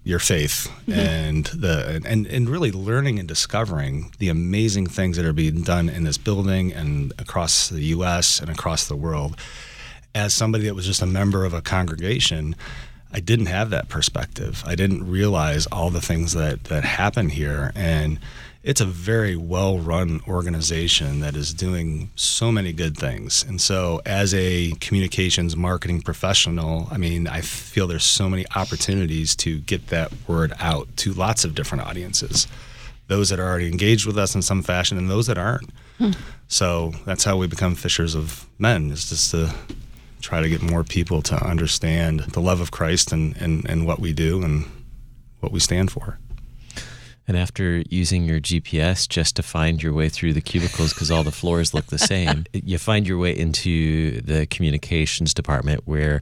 your 0.06 0.20
faith 0.20 0.70
mm-hmm. 0.86 0.92
and 0.92 1.46
the 1.46 2.00
and, 2.06 2.26
and 2.26 2.48
really 2.48 2.70
learning 2.70 3.18
and 3.18 3.26
discovering 3.26 4.12
the 4.18 4.28
amazing 4.28 4.86
things 4.86 5.16
that 5.16 5.26
are 5.26 5.32
being 5.32 5.62
done 5.62 5.88
in 5.88 6.04
this 6.04 6.16
building 6.16 6.72
and 6.72 7.12
across 7.18 7.68
the 7.68 7.82
US 7.86 8.38
and 8.38 8.48
across 8.48 8.86
the 8.86 8.94
world 8.94 9.36
as 10.16 10.32
somebody 10.32 10.64
that 10.64 10.74
was 10.74 10.86
just 10.86 11.02
a 11.02 11.06
member 11.06 11.44
of 11.44 11.52
a 11.52 11.60
congregation, 11.60 12.56
I 13.12 13.20
didn't 13.20 13.46
have 13.46 13.70
that 13.70 13.88
perspective. 13.88 14.64
I 14.66 14.74
didn't 14.74 15.08
realize 15.08 15.66
all 15.66 15.90
the 15.90 16.00
things 16.00 16.32
that 16.32 16.64
that 16.64 16.84
happen 16.84 17.28
here 17.28 17.70
and 17.74 18.18
it's 18.66 18.80
a 18.80 18.84
very 18.84 19.36
well 19.36 19.78
run 19.78 20.20
organization 20.26 21.20
that 21.20 21.36
is 21.36 21.54
doing 21.54 22.10
so 22.16 22.50
many 22.50 22.72
good 22.72 22.98
things. 22.98 23.44
And 23.44 23.60
so, 23.60 24.02
as 24.04 24.34
a 24.34 24.72
communications 24.80 25.56
marketing 25.56 26.02
professional, 26.02 26.88
I 26.90 26.98
mean, 26.98 27.28
I 27.28 27.42
feel 27.42 27.86
there's 27.86 28.02
so 28.02 28.28
many 28.28 28.44
opportunities 28.56 29.36
to 29.36 29.60
get 29.60 29.86
that 29.88 30.10
word 30.26 30.52
out 30.58 30.88
to 30.96 31.12
lots 31.12 31.44
of 31.44 31.54
different 31.54 31.86
audiences 31.86 32.48
those 33.06 33.28
that 33.28 33.38
are 33.38 33.48
already 33.48 33.68
engaged 33.68 34.04
with 34.04 34.18
us 34.18 34.34
in 34.34 34.42
some 34.42 34.64
fashion 34.64 34.98
and 34.98 35.08
those 35.08 35.28
that 35.28 35.38
aren't. 35.38 35.70
Hmm. 35.98 36.10
So, 36.48 36.92
that's 37.04 37.22
how 37.22 37.36
we 37.36 37.46
become 37.46 37.76
fishers 37.76 38.16
of 38.16 38.48
men, 38.58 38.90
is 38.90 39.08
just 39.08 39.30
to 39.30 39.54
try 40.20 40.40
to 40.40 40.48
get 40.48 40.62
more 40.62 40.84
people 40.84 41.22
to 41.22 41.36
understand 41.44 42.20
the 42.20 42.40
love 42.40 42.60
of 42.60 42.70
Christ 42.70 43.12
and, 43.12 43.36
and, 43.36 43.68
and 43.68 43.86
what 43.86 44.00
we 44.00 44.12
do 44.12 44.42
and 44.42 44.64
what 45.40 45.52
we 45.52 45.60
stand 45.60 45.90
for. 45.90 46.18
And 47.28 47.36
after 47.36 47.82
using 47.90 48.24
your 48.24 48.38
GPS 48.38 49.08
just 49.08 49.34
to 49.36 49.42
find 49.42 49.82
your 49.82 49.92
way 49.92 50.08
through 50.08 50.32
the 50.32 50.40
cubicles 50.40 50.92
because 50.94 51.10
all 51.10 51.24
the 51.24 51.32
floors 51.32 51.74
look 51.74 51.86
the 51.86 51.98
same, 51.98 52.44
you 52.52 52.78
find 52.78 53.06
your 53.06 53.18
way 53.18 53.36
into 53.36 54.20
the 54.20 54.46
communications 54.46 55.34
department 55.34 55.82
where 55.86 56.20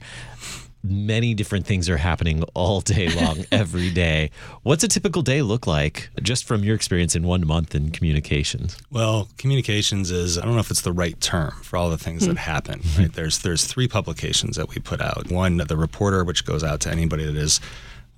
many 0.89 1.33
different 1.33 1.65
things 1.65 1.89
are 1.89 1.97
happening 1.97 2.43
all 2.53 2.81
day 2.81 3.09
long, 3.09 3.45
every 3.51 3.89
day. 3.89 4.31
What's 4.63 4.83
a 4.83 4.87
typical 4.87 5.21
day 5.21 5.41
look 5.41 5.67
like 5.67 6.09
just 6.21 6.45
from 6.45 6.63
your 6.63 6.75
experience 6.75 7.15
in 7.15 7.23
one 7.23 7.45
month 7.45 7.75
in 7.75 7.91
communications? 7.91 8.77
Well, 8.91 9.29
communications 9.37 10.11
is, 10.11 10.37
I 10.37 10.45
don't 10.45 10.53
know 10.53 10.59
if 10.59 10.71
it's 10.71 10.81
the 10.81 10.93
right 10.93 11.19
term 11.19 11.51
for 11.63 11.77
all 11.77 11.89
the 11.89 11.97
things 11.97 12.23
mm-hmm. 12.23 12.33
that 12.33 12.41
hmm. 12.41 12.51
happen, 12.51 12.81
right? 12.97 13.13
There's, 13.13 13.39
there's 13.39 13.65
three 13.65 13.87
publications 13.87 14.55
that 14.57 14.69
we 14.69 14.77
put 14.77 15.01
out. 15.01 15.29
One, 15.31 15.57
The 15.57 15.77
Reporter, 15.77 16.23
which 16.23 16.45
goes 16.45 16.63
out 16.63 16.79
to 16.81 16.91
anybody 16.91 17.25
that 17.25 17.35
is 17.35 17.59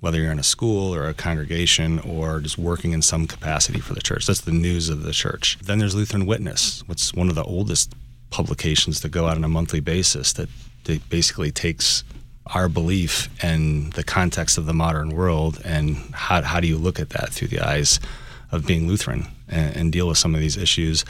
whether 0.00 0.20
you're 0.20 0.32
in 0.32 0.38
a 0.38 0.44
school 0.44 0.94
or 0.94 1.08
a 1.08 1.14
congregation 1.14 1.98
or 2.00 2.40
just 2.40 2.56
working 2.56 2.92
in 2.92 3.02
some 3.02 3.26
capacity 3.26 3.80
for 3.80 3.94
the 3.94 4.00
church. 4.00 4.26
That's 4.26 4.42
the 4.42 4.52
news 4.52 4.88
of 4.88 5.02
the 5.02 5.12
church. 5.12 5.58
Then 5.60 5.78
there's 5.78 5.94
Lutheran 5.94 6.26
Witness, 6.26 6.86
what's 6.86 7.12
one 7.12 7.28
of 7.28 7.34
the 7.34 7.42
oldest 7.42 7.94
publications 8.30 9.00
that 9.00 9.08
go 9.08 9.26
out 9.26 9.36
on 9.36 9.44
a 9.44 9.48
monthly 9.48 9.80
basis 9.80 10.32
that, 10.34 10.48
that 10.84 11.08
basically 11.08 11.50
takes 11.50 12.04
our 12.54 12.68
belief 12.68 13.28
and 13.42 13.92
the 13.92 14.04
context 14.04 14.58
of 14.58 14.66
the 14.66 14.72
modern 14.72 15.10
world 15.10 15.60
and 15.64 15.96
how, 16.12 16.42
how 16.42 16.60
do 16.60 16.66
you 16.66 16.78
look 16.78 16.98
at 16.98 17.10
that 17.10 17.30
through 17.30 17.48
the 17.48 17.60
eyes 17.60 18.00
of 18.50 18.66
being 18.66 18.88
Lutheran 18.88 19.26
and, 19.48 19.76
and 19.76 19.92
deal 19.92 20.08
with 20.08 20.18
some 20.18 20.34
of 20.34 20.40
these 20.40 20.56
issues. 20.56 21.04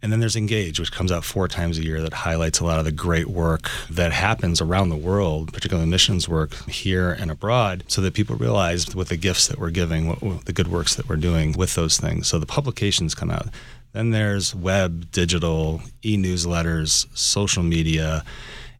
And 0.00 0.12
then 0.12 0.20
there's 0.20 0.36
Engage, 0.36 0.78
which 0.78 0.92
comes 0.92 1.10
out 1.10 1.24
four 1.24 1.48
times 1.48 1.76
a 1.76 1.82
year 1.82 2.00
that 2.02 2.12
highlights 2.12 2.60
a 2.60 2.64
lot 2.64 2.78
of 2.78 2.84
the 2.84 2.92
great 2.92 3.26
work 3.26 3.68
that 3.90 4.12
happens 4.12 4.60
around 4.60 4.90
the 4.90 4.96
world, 4.96 5.52
particularly 5.52 5.90
missions 5.90 6.28
work 6.28 6.54
here 6.68 7.10
and 7.10 7.32
abroad, 7.32 7.82
so 7.88 8.00
that 8.02 8.14
people 8.14 8.36
realize 8.36 8.94
with 8.94 9.08
the 9.08 9.16
gifts 9.16 9.48
that 9.48 9.58
we're 9.58 9.70
giving, 9.70 10.06
what, 10.06 10.44
the 10.44 10.52
good 10.52 10.68
works 10.68 10.94
that 10.94 11.08
we're 11.08 11.16
doing 11.16 11.52
with 11.52 11.74
those 11.74 11.98
things. 11.98 12.28
So 12.28 12.38
the 12.38 12.46
publications 12.46 13.16
come 13.16 13.30
out. 13.30 13.48
Then 13.92 14.10
there's 14.10 14.54
web, 14.54 15.10
digital, 15.10 15.82
e 16.04 16.16
newsletters, 16.16 17.06
social 17.16 17.64
media, 17.64 18.22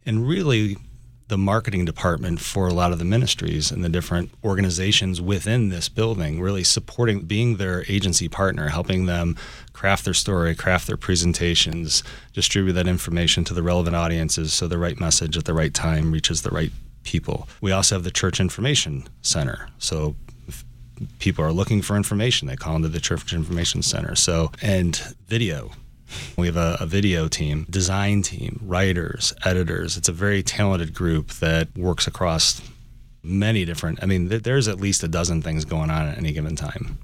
and 0.06 0.28
really 0.28 0.76
the 1.28 1.38
marketing 1.38 1.84
department 1.84 2.40
for 2.40 2.68
a 2.68 2.72
lot 2.72 2.90
of 2.90 2.98
the 2.98 3.04
ministries 3.04 3.70
and 3.70 3.84
the 3.84 3.88
different 3.88 4.30
organizations 4.42 5.20
within 5.20 5.68
this 5.68 5.88
building, 5.88 6.40
really 6.40 6.64
supporting, 6.64 7.20
being 7.20 7.56
their 7.56 7.84
agency 7.86 8.28
partner, 8.28 8.68
helping 8.68 9.04
them 9.06 9.36
craft 9.74 10.04
their 10.04 10.14
story, 10.14 10.54
craft 10.54 10.86
their 10.86 10.96
presentations, 10.96 12.02
distribute 12.32 12.72
that 12.72 12.88
information 12.88 13.44
to 13.44 13.54
the 13.54 13.62
relevant 13.62 13.94
audiences 13.94 14.54
so 14.54 14.66
the 14.66 14.78
right 14.78 14.98
message 14.98 15.36
at 15.36 15.44
the 15.44 15.54
right 15.54 15.74
time 15.74 16.12
reaches 16.12 16.42
the 16.42 16.50
right 16.50 16.72
people. 17.04 17.46
We 17.60 17.72
also 17.72 17.94
have 17.94 18.04
the 18.04 18.10
Church 18.10 18.40
Information 18.40 19.06
Center. 19.20 19.68
So 19.78 20.16
if 20.46 20.64
people 21.18 21.44
are 21.44 21.52
looking 21.52 21.82
for 21.82 21.94
information, 21.94 22.48
they 22.48 22.56
call 22.56 22.76
into 22.76 22.88
the 22.88 23.00
Church 23.00 23.34
Information 23.34 23.82
Center. 23.82 24.14
So, 24.14 24.50
and 24.62 24.96
video 25.26 25.72
we 26.36 26.46
have 26.46 26.56
a, 26.56 26.76
a, 26.80 26.86
video 26.86 27.28
team, 27.28 27.66
design 27.68 28.22
team, 28.22 28.60
writers, 28.64 29.32
editors. 29.44 29.96
It's 29.96 30.08
a 30.08 30.12
very 30.12 30.42
talented 30.42 30.94
group 30.94 31.30
that 31.34 31.68
works 31.76 32.06
across 32.06 32.60
many 33.22 33.64
different. 33.64 34.02
I 34.02 34.06
mean, 34.06 34.28
th- 34.28 34.42
there's 34.42 34.68
at 34.68 34.80
least 34.80 35.02
a 35.02 35.08
dozen 35.08 35.42
things 35.42 35.64
going 35.64 35.90
on 35.90 36.08
at 36.08 36.18
any 36.18 36.32
given 36.32 36.56
time. 36.56 36.98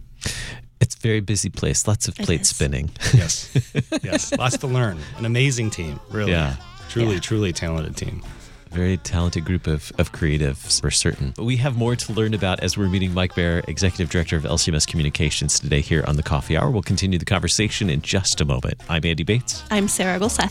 It's 0.81 0.95
a 0.97 0.99
very 0.99 1.21
busy 1.21 1.51
place. 1.51 1.87
Lots 1.87 2.09
of 2.09 2.15
plates 2.15 2.49
spinning. 2.51 2.91
Yes, 3.15 3.51
yes, 4.03 4.33
lots 4.37 4.59
to 4.59 4.67
learn. 4.67 4.99
An 5.19 5.25
amazing 5.25 5.71
team, 5.71 6.01
really. 6.11 6.33
Yeah. 6.33 6.57
Truly, 6.91 7.15
Yeah. 7.15 7.21
truly 7.21 7.53
talented 7.53 7.97
team. 7.97 8.23
Very 8.75 8.97
talented 8.97 9.45
group 9.45 9.69
of, 9.69 9.93
of 9.99 10.11
creatives 10.11 10.81
for 10.81 10.91
certain. 10.91 11.33
But 11.37 11.45
we 11.45 11.57
have 11.59 11.77
more 11.77 11.95
to 11.95 12.13
learn 12.13 12.35
about 12.35 12.59
as 12.59 12.77
we're 12.77 12.89
meeting 12.89 13.15
Mike 13.15 13.35
Behr, 13.35 13.63
Executive 13.69 14.11
Director 14.11 14.37
of 14.37 14.43
LCMS 14.43 14.85
Communications, 14.85 15.61
today 15.61 15.81
here 15.81 16.03
on 16.09 16.17
the 16.17 16.25
Coffee 16.25 16.57
Hour. 16.57 16.73
We'll 16.73 16.83
continue 16.83 17.17
the 17.17 17.25
conversation 17.25 17.89
in 17.89 18.03
just 18.03 18.41
a 18.41 18.45
moment. 18.45 18.81
I'm 18.89 19.05
Andy 19.05 19.23
Bates. 19.23 19.63
I'm 19.71 19.87
Sarah 19.87 20.19
Gulseth. 20.19 20.51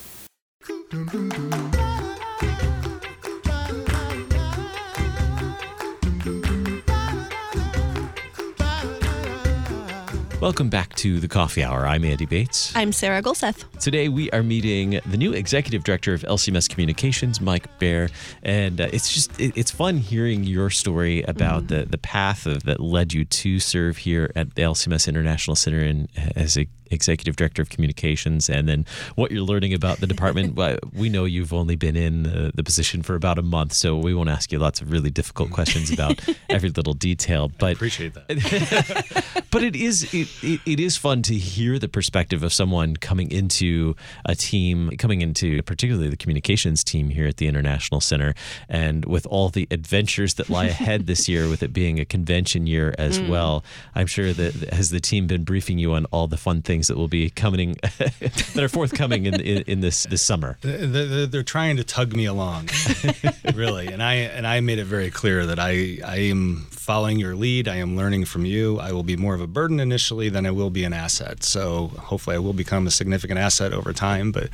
Welcome 10.41 10.69
back 10.69 10.95
to 10.95 11.19
the 11.19 11.27
Coffee 11.27 11.63
Hour. 11.63 11.85
I'm 11.85 12.03
Andy 12.03 12.25
Bates. 12.25 12.75
I'm 12.75 12.91
Sarah 12.91 13.21
Gulseth. 13.21 13.63
Today 13.79 14.09
we 14.09 14.31
are 14.31 14.41
meeting 14.41 14.99
the 15.05 15.15
new 15.15 15.33
executive 15.33 15.83
director 15.83 16.15
of 16.15 16.23
LCMS 16.23 16.67
Communications, 16.67 17.39
Mike 17.39 17.67
Behr, 17.77 18.09
and 18.41 18.81
uh, 18.81 18.87
it's 18.91 19.13
just 19.13 19.39
it, 19.39 19.55
it's 19.55 19.69
fun 19.69 19.97
hearing 19.97 20.43
your 20.43 20.71
story 20.71 21.21
about 21.21 21.67
the 21.67 21.85
the 21.85 21.99
path 21.99 22.47
of, 22.47 22.63
that 22.63 22.79
led 22.79 23.13
you 23.13 23.23
to 23.23 23.59
serve 23.59 23.97
here 23.97 24.31
at 24.35 24.55
the 24.55 24.63
LCMS 24.63 25.07
International 25.07 25.55
Center 25.55 25.81
in, 25.81 26.09
as 26.35 26.57
a 26.57 26.67
executive 26.91 27.35
director 27.35 27.61
of 27.61 27.69
communications, 27.69 28.49
and 28.49 28.67
then 28.67 28.85
what 29.15 29.31
you're 29.31 29.43
learning 29.43 29.73
about 29.73 29.99
the 29.99 30.07
department. 30.07 30.59
We 30.93 31.09
know 31.09 31.25
you've 31.25 31.53
only 31.53 31.75
been 31.75 31.95
in 31.95 32.23
the, 32.23 32.51
the 32.53 32.63
position 32.63 33.01
for 33.01 33.15
about 33.15 33.39
a 33.39 33.41
month, 33.41 33.73
so 33.73 33.97
we 33.97 34.13
won't 34.13 34.29
ask 34.29 34.51
you 34.51 34.59
lots 34.59 34.81
of 34.81 34.91
really 34.91 35.09
difficult 35.09 35.49
mm. 35.49 35.53
questions 35.53 35.91
about 35.91 36.19
every 36.49 36.69
little 36.69 36.93
detail. 36.93 37.49
But 37.57 37.67
I 37.67 37.71
Appreciate 37.71 38.13
that. 38.13 39.41
but 39.51 39.63
it 39.63 39.75
is 39.75 40.03
it, 40.13 40.29
it, 40.41 40.61
it 40.65 40.79
is 40.79 40.97
fun 40.97 41.21
to 41.23 41.35
hear 41.35 41.77
the 41.77 41.89
perspective 41.89 42.41
of 42.41 42.53
someone 42.53 42.95
coming 42.95 43.29
into 43.31 43.95
a 44.25 44.33
team 44.33 44.89
coming 44.97 45.21
into 45.21 45.61
particularly 45.63 46.09
the 46.09 46.17
communications 46.17 46.83
team 46.83 47.09
here 47.09 47.27
at 47.27 47.37
the 47.37 47.47
international 47.47 47.99
center 47.99 48.33
and 48.69 49.05
with 49.05 49.25
all 49.27 49.49
the 49.49 49.67
adventures 49.69 50.35
that 50.35 50.49
lie 50.49 50.65
ahead 50.65 51.05
this 51.05 51.27
year 51.27 51.49
with 51.49 51.61
it 51.61 51.73
being 51.73 51.99
a 51.99 52.05
convention 52.05 52.65
year 52.65 52.95
as 52.97 53.19
mm. 53.19 53.29
well 53.29 53.63
i'm 53.93 54.07
sure 54.07 54.31
that 54.33 54.53
has 54.73 54.89
the 54.89 54.99
team 54.99 55.27
been 55.27 55.43
briefing 55.43 55.77
you 55.77 55.93
on 55.93 56.05
all 56.05 56.27
the 56.27 56.37
fun 56.37 56.61
things 56.61 56.80
that 56.87 56.97
will 56.97 57.07
be 57.07 57.29
coming 57.29 57.77
that 57.81 58.57
are 58.57 58.69
forthcoming 58.69 59.25
in, 59.25 59.39
in, 59.41 59.63
in 59.67 59.79
this 59.81 60.03
this 60.03 60.21
summer 60.21 60.57
they're, 60.61 61.25
they're 61.25 61.43
trying 61.43 61.77
to 61.77 61.83
tug 61.83 62.15
me 62.15 62.25
along, 62.25 62.69
really, 63.53 63.87
and 63.87 64.01
I 64.01 64.13
and 64.13 64.45
I 64.45 64.59
made 64.59 64.79
it 64.79 64.85
very 64.85 65.09
clear 65.09 65.45
that 65.45 65.59
I 65.59 65.99
I 66.05 66.17
am 66.17 66.67
following 66.69 67.19
your 67.19 67.35
lead. 67.35 67.67
I 67.67 67.75
am 67.75 67.95
learning 67.95 68.25
from 68.25 68.45
you. 68.45 68.79
I 68.79 68.91
will 68.91 69.03
be 69.03 69.17
more 69.17 69.33
of 69.33 69.41
a 69.41 69.47
burden 69.47 69.79
initially 69.79 70.29
than 70.29 70.45
I 70.45 70.51
will 70.51 70.69
be 70.69 70.83
an 70.83 70.93
asset. 70.93 71.43
So 71.43 71.87
hopefully, 71.87 72.35
I 72.35 72.39
will 72.39 72.53
become 72.53 72.87
a 72.87 72.91
significant 72.91 73.39
asset 73.39 73.73
over 73.73 73.93
time, 73.93 74.31
but. 74.31 74.49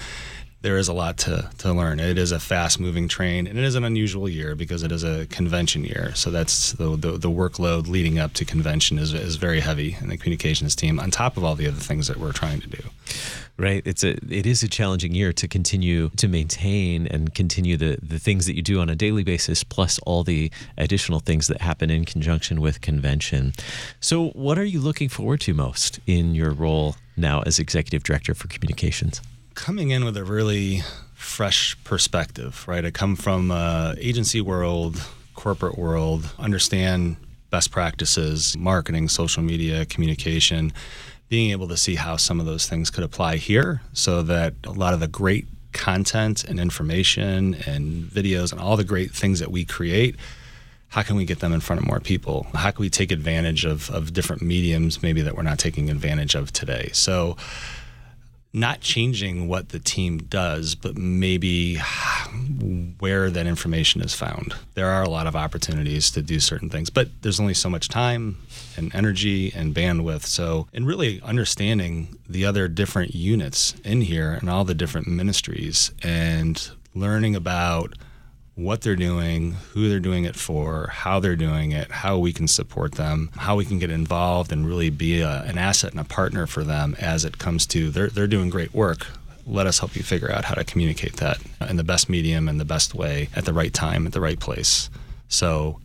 There 0.68 0.78
is 0.78 0.90
a 0.90 0.94
lot 0.94 1.18
to, 1.20 1.50
to 1.60 1.72
learn. 1.72 2.02
It 2.02 2.18
is 2.18 2.34
a 2.34 2.42
fast 2.42 2.78
moving 2.78 3.08
train, 3.08 3.48
and 3.48 3.58
it 3.58 3.64
is 3.64 3.76
an 3.76 3.86
unusual 3.86 4.28
year 4.28 4.54
because 4.54 4.84
it 4.84 4.92
is 4.92 5.02
a 5.02 5.26
convention 5.28 5.86
year. 5.86 6.14
So 6.14 6.30
that's 6.30 6.74
the, 6.74 6.98
the, 6.98 7.12
the 7.12 7.30
workload 7.30 7.88
leading 7.88 8.20
up 8.20 8.34
to 8.34 8.44
convention 8.44 9.00
is, 9.00 9.14
is 9.14 9.38
very 9.38 9.62
heavy 9.62 9.96
in 10.02 10.10
the 10.10 10.18
communications 10.18 10.76
team, 10.76 11.00
on 11.00 11.10
top 11.10 11.38
of 11.38 11.46
all 11.46 11.56
the 11.56 11.70
other 11.70 11.80
things 11.80 12.08
that 12.08 12.18
we're 12.18 12.34
trying 12.34 12.60
to 12.60 12.68
do. 12.68 12.84
right 13.58 13.82
it's 13.86 14.04
a 14.04 14.18
it 14.30 14.46
is 14.46 14.62
a 14.62 14.68
challenging 14.68 15.16
year 15.16 15.32
to 15.32 15.48
continue 15.48 16.10
to 16.10 16.28
maintain 16.28 17.08
and 17.08 17.34
continue 17.34 17.78
the 17.78 17.98
the 18.04 18.20
things 18.20 18.46
that 18.46 18.56
you 18.56 18.62
do 18.62 18.80
on 18.82 18.90
a 18.90 18.96
daily 18.96 19.24
basis 19.24 19.64
plus 19.64 20.00
all 20.00 20.22
the 20.24 20.52
additional 20.78 21.22
things 21.22 21.48
that 21.48 21.62
happen 21.62 21.90
in 21.90 22.04
conjunction 22.04 22.60
with 22.60 22.82
convention 22.82 23.54
so 24.00 24.28
what 24.32 24.60
are 24.60 24.66
you 24.66 24.80
looking 24.82 25.10
forward 25.10 25.40
to 25.40 25.54
most 25.54 26.00
in 26.06 26.36
your 26.36 26.52
role 26.52 26.98
now 27.16 27.42
as 27.48 27.58
executive 27.58 28.04
director 28.04 28.36
for 28.36 28.48
communications 28.48 29.22
coming 29.58 29.90
in 29.90 30.06
with 30.06 30.16
a 30.16 30.24
really 30.24 30.84
fresh 31.16 31.76
perspective, 31.84 32.64
right? 32.68 32.86
I 32.86 32.92
come 32.92 33.16
from 33.16 33.50
uh, 33.50 33.96
agency 33.98 34.40
world, 34.40 35.04
corporate 35.34 35.78
world, 35.78 36.30
understand 36.38 37.18
best 37.50 37.72
practices, 37.72 38.56
marketing, 38.56 39.10
social 39.10 39.42
media, 39.42 39.86
communication, 39.86 40.72
being 41.28 41.52
able 41.52 41.68
to 41.70 41.76
see 41.76 41.96
how 41.96 42.18
some 42.18 42.40
of 42.40 42.46
those 42.46 42.68
things 42.68 42.92
could 42.92 43.04
apply 43.04 43.38
here 43.38 43.82
so 43.94 44.22
that 44.22 44.54
a 44.64 44.72
lot 44.72 44.94
of 44.94 45.00
the 45.00 45.08
great 45.08 45.48
content 45.74 46.44
and 46.44 46.60
information 46.60 47.56
and 47.66 48.04
videos 48.04 48.52
and 48.52 48.62
all 48.62 48.78
the 48.78 48.84
great 48.84 49.12
things 49.12 49.40
that 49.40 49.52
we 49.52 49.66
create 49.66 50.16
how 50.90 51.04
can 51.04 51.18
we 51.18 51.26
get 51.26 51.40
them 51.40 51.52
in 51.52 51.60
front 51.60 51.80
of 51.80 51.86
more 51.86 52.00
people 52.00 52.48
how 52.56 52.72
can 52.72 52.82
we 52.82 52.90
take 52.90 53.12
advantage 53.12 53.66
of, 53.66 53.92
of 53.92 54.14
different 54.14 54.42
mediums 54.42 55.04
maybe 55.04 55.22
that 55.22 55.36
we're 55.36 55.44
not 55.44 55.60
taking 55.60 55.90
advantage 55.92 56.34
of 56.34 56.52
today 56.54 56.90
so 56.94 57.36
not 58.54 58.82
changing 58.82 59.48
what 59.48 59.70
the 59.70 59.80
team 59.80 60.18
does, 60.18 60.76
but 60.76 60.98
maybe 60.98 61.76
where 63.00 63.30
that 63.30 63.48
information 63.48 64.02
is 64.02 64.14
found. 64.14 64.54
There 64.74 64.90
are 64.90 65.04
a 65.04 65.10
lot 65.10 65.28
of 65.28 65.36
opportunities 65.36 66.10
to 66.12 66.22
do 66.22 66.40
certain 66.40 66.70
things, 66.70 66.90
but 66.90 67.10
there's 67.22 67.40
only 67.40 67.54
so 67.54 67.70
much 67.70 67.90
time 67.90 68.38
and 68.76 68.94
energy 68.96 69.52
and 69.56 69.76
bandwidth. 69.76 70.24
So, 70.24 70.68
and 70.74 70.88
really 70.88 71.22
understanding 71.22 72.18
the 72.28 72.46
other 72.46 72.68
different 72.68 73.14
units 73.14 73.76
in 73.84 74.02
here 74.02 74.34
and 74.34 74.50
all 74.50 74.64
the 74.64 74.76
different 74.76 75.08
ministries 75.08 75.92
and 76.02 76.70
learning 76.96 77.36
about 77.36 77.94
what 78.58 78.82
they're 78.82 78.96
doing, 78.96 79.52
who 79.74 79.88
they're 79.88 80.00
doing 80.00 80.26
it 80.26 80.36
for, 80.36 80.88
how 80.88 81.20
they're 81.20 81.36
doing 81.36 81.72
it, 81.72 81.92
how 81.92 82.18
we 82.18 82.34
can 82.34 82.48
support 82.48 82.94
them, 82.94 83.30
how 83.38 83.56
we 83.56 83.64
can 83.64 83.78
get 83.78 83.92
involved 83.92 84.52
and 84.52 84.68
really 84.68 84.90
be 84.90 85.22
a, 85.22 85.44
an 85.44 85.60
asset 85.60 85.92
and 85.92 86.00
a 86.00 86.04
partner 86.04 86.48
for 86.48 86.64
them 86.64 86.96
as 87.00 87.24
it 87.24 87.38
comes 87.38 87.68
to 87.68 87.92
they're, 87.92 88.08
they're 88.08 88.26
doing 88.26 88.50
great 88.50 88.74
work. 88.74 89.06
Let 89.46 89.68
us 89.68 89.78
help 89.78 89.96
you 89.96 90.02
figure 90.02 90.32
out 90.32 90.44
how 90.44 90.56
to 90.56 90.64
communicate 90.64 91.18
that 91.18 91.38
in 91.70 91.78
the 91.78 91.84
best 91.84 92.10
medium 92.10 92.50
and 92.50 92.60
the 92.60 92.66
best 92.66 92.96
way 92.96 93.30
at 93.36 93.46
the 93.46 93.54
right 93.54 93.74
time, 93.74 94.08
at 94.08 94.14
the 94.14 94.22
right 94.22 94.40
place. 94.40 94.90
So 95.30 95.80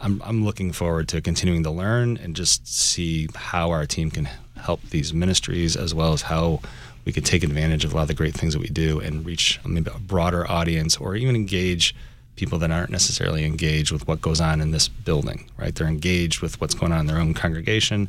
I'm, 0.00 0.22
I'm 0.24 0.44
looking 0.44 0.70
forward 0.70 1.08
to 1.08 1.20
continuing 1.20 1.64
to 1.64 1.70
learn 1.70 2.16
and 2.16 2.36
just 2.36 2.68
see 2.68 3.28
how 3.34 3.72
our 3.72 3.86
team 3.86 4.12
can 4.12 4.28
help 4.58 4.82
these 4.90 5.12
ministries 5.14 5.76
as 5.76 5.94
well 5.94 6.12
as 6.12 6.22
how 6.22 6.60
we 7.04 7.12
could 7.12 7.24
take 7.24 7.42
advantage 7.42 7.84
of 7.84 7.92
a 7.92 7.96
lot 7.96 8.02
of 8.02 8.08
the 8.08 8.14
great 8.14 8.34
things 8.34 8.52
that 8.52 8.60
we 8.60 8.68
do 8.68 9.00
and 9.00 9.24
reach 9.24 9.60
maybe 9.64 9.90
a 9.94 9.98
broader 9.98 10.48
audience 10.50 10.96
or 10.96 11.16
even 11.16 11.34
engage 11.34 11.94
people 12.36 12.58
that 12.58 12.70
aren't 12.70 12.90
necessarily 12.90 13.44
engaged 13.44 13.90
with 13.90 14.06
what 14.06 14.20
goes 14.20 14.40
on 14.40 14.60
in 14.60 14.70
this 14.70 14.88
building, 14.88 15.50
right? 15.56 15.74
They're 15.74 15.88
engaged 15.88 16.40
with 16.40 16.60
what's 16.60 16.74
going 16.74 16.92
on 16.92 17.00
in 17.00 17.06
their 17.06 17.18
own 17.18 17.34
congregation, 17.34 18.08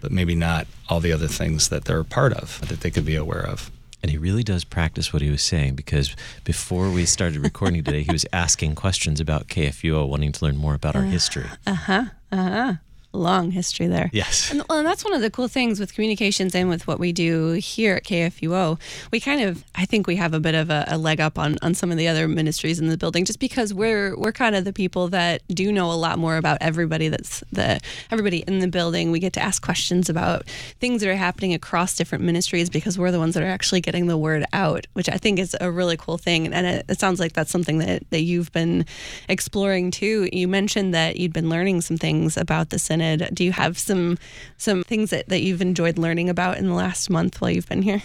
but 0.00 0.12
maybe 0.12 0.34
not 0.34 0.66
all 0.88 1.00
the 1.00 1.12
other 1.12 1.26
things 1.26 1.70
that 1.70 1.84
they're 1.84 2.00
a 2.00 2.04
part 2.04 2.32
of 2.34 2.66
that 2.68 2.80
they 2.80 2.90
could 2.90 3.04
be 3.04 3.16
aware 3.16 3.44
of. 3.44 3.70
And 4.02 4.10
he 4.10 4.18
really 4.18 4.42
does 4.42 4.64
practice 4.64 5.12
what 5.12 5.22
he 5.22 5.30
was 5.30 5.42
saying 5.42 5.74
because 5.74 6.14
before 6.44 6.90
we 6.90 7.06
started 7.06 7.40
recording 7.40 7.82
today, 7.82 8.02
he 8.02 8.12
was 8.12 8.26
asking 8.34 8.74
questions 8.74 9.18
about 9.18 9.48
KFUO, 9.48 10.06
wanting 10.06 10.30
to 10.32 10.44
learn 10.44 10.56
more 10.56 10.74
about 10.74 10.94
our 10.94 11.02
history. 11.02 11.46
Uh 11.66 11.74
huh. 11.74 12.04
Uh 12.30 12.36
huh. 12.36 12.72
Long 13.14 13.52
history 13.52 13.86
there. 13.86 14.10
Yes. 14.12 14.50
And, 14.50 14.62
well, 14.68 14.78
and 14.78 14.86
that's 14.86 15.04
one 15.04 15.14
of 15.14 15.20
the 15.20 15.30
cool 15.30 15.46
things 15.46 15.78
with 15.78 15.94
communications 15.94 16.52
and 16.54 16.68
with 16.68 16.86
what 16.88 16.98
we 16.98 17.12
do 17.12 17.52
here 17.52 17.94
at 17.94 18.04
KFUO. 18.04 18.78
We 19.12 19.20
kind 19.20 19.40
of, 19.40 19.64
I 19.76 19.84
think 19.84 20.08
we 20.08 20.16
have 20.16 20.34
a 20.34 20.40
bit 20.40 20.56
of 20.56 20.68
a, 20.68 20.84
a, 20.88 20.98
leg 20.98 21.20
up 21.20 21.38
on, 21.38 21.56
on 21.62 21.74
some 21.74 21.92
of 21.92 21.96
the 21.96 22.08
other 22.08 22.26
ministries 22.26 22.80
in 22.80 22.88
the 22.88 22.96
building, 22.96 23.24
just 23.24 23.38
because 23.38 23.72
we're 23.72 24.16
we're 24.16 24.32
kind 24.32 24.56
of 24.56 24.64
the 24.64 24.72
people 24.72 25.08
that 25.08 25.42
do 25.48 25.72
know 25.72 25.92
a 25.92 25.94
lot 25.94 26.18
more 26.18 26.36
about 26.36 26.58
everybody 26.60 27.08
that's 27.08 27.44
the 27.52 27.80
everybody 28.10 28.38
in 28.48 28.58
the 28.58 28.68
building. 28.68 29.12
We 29.12 29.20
get 29.20 29.32
to 29.34 29.42
ask 29.42 29.62
questions 29.62 30.08
about 30.08 30.48
things 30.80 31.02
that 31.02 31.08
are 31.08 31.14
happening 31.14 31.54
across 31.54 31.94
different 31.94 32.24
ministries 32.24 32.68
because 32.68 32.98
we're 32.98 33.12
the 33.12 33.20
ones 33.20 33.34
that 33.34 33.42
are 33.42 33.46
actually 33.46 33.80
getting 33.80 34.08
the 34.08 34.18
word 34.18 34.44
out, 34.52 34.86
which 34.94 35.08
I 35.08 35.18
think 35.18 35.38
is 35.38 35.56
a 35.60 35.70
really 35.70 35.96
cool 35.96 36.18
thing. 36.18 36.52
And 36.52 36.66
it, 36.66 36.86
it 36.88 36.98
sounds 36.98 37.20
like 37.20 37.32
that's 37.32 37.50
something 37.50 37.78
that 37.78 38.02
that 38.10 38.22
you've 38.22 38.50
been 38.52 38.86
exploring 39.28 39.92
too. 39.92 40.28
You 40.32 40.48
mentioned 40.48 40.94
that 40.94 41.16
you'd 41.16 41.32
been 41.32 41.48
learning 41.48 41.82
some 41.82 41.96
things 41.96 42.36
about 42.36 42.70
the 42.70 42.78
synod 43.04 43.34
do 43.34 43.44
you 43.44 43.52
have 43.52 43.78
some 43.78 44.18
some 44.56 44.84
things 44.84 45.10
that, 45.10 45.28
that 45.28 45.42
you've 45.42 45.62
enjoyed 45.62 45.98
learning 45.98 46.28
about 46.28 46.58
in 46.58 46.66
the 46.66 46.74
last 46.74 47.10
month 47.10 47.40
while 47.40 47.50
you've 47.50 47.68
been 47.68 47.82
here? 47.82 48.02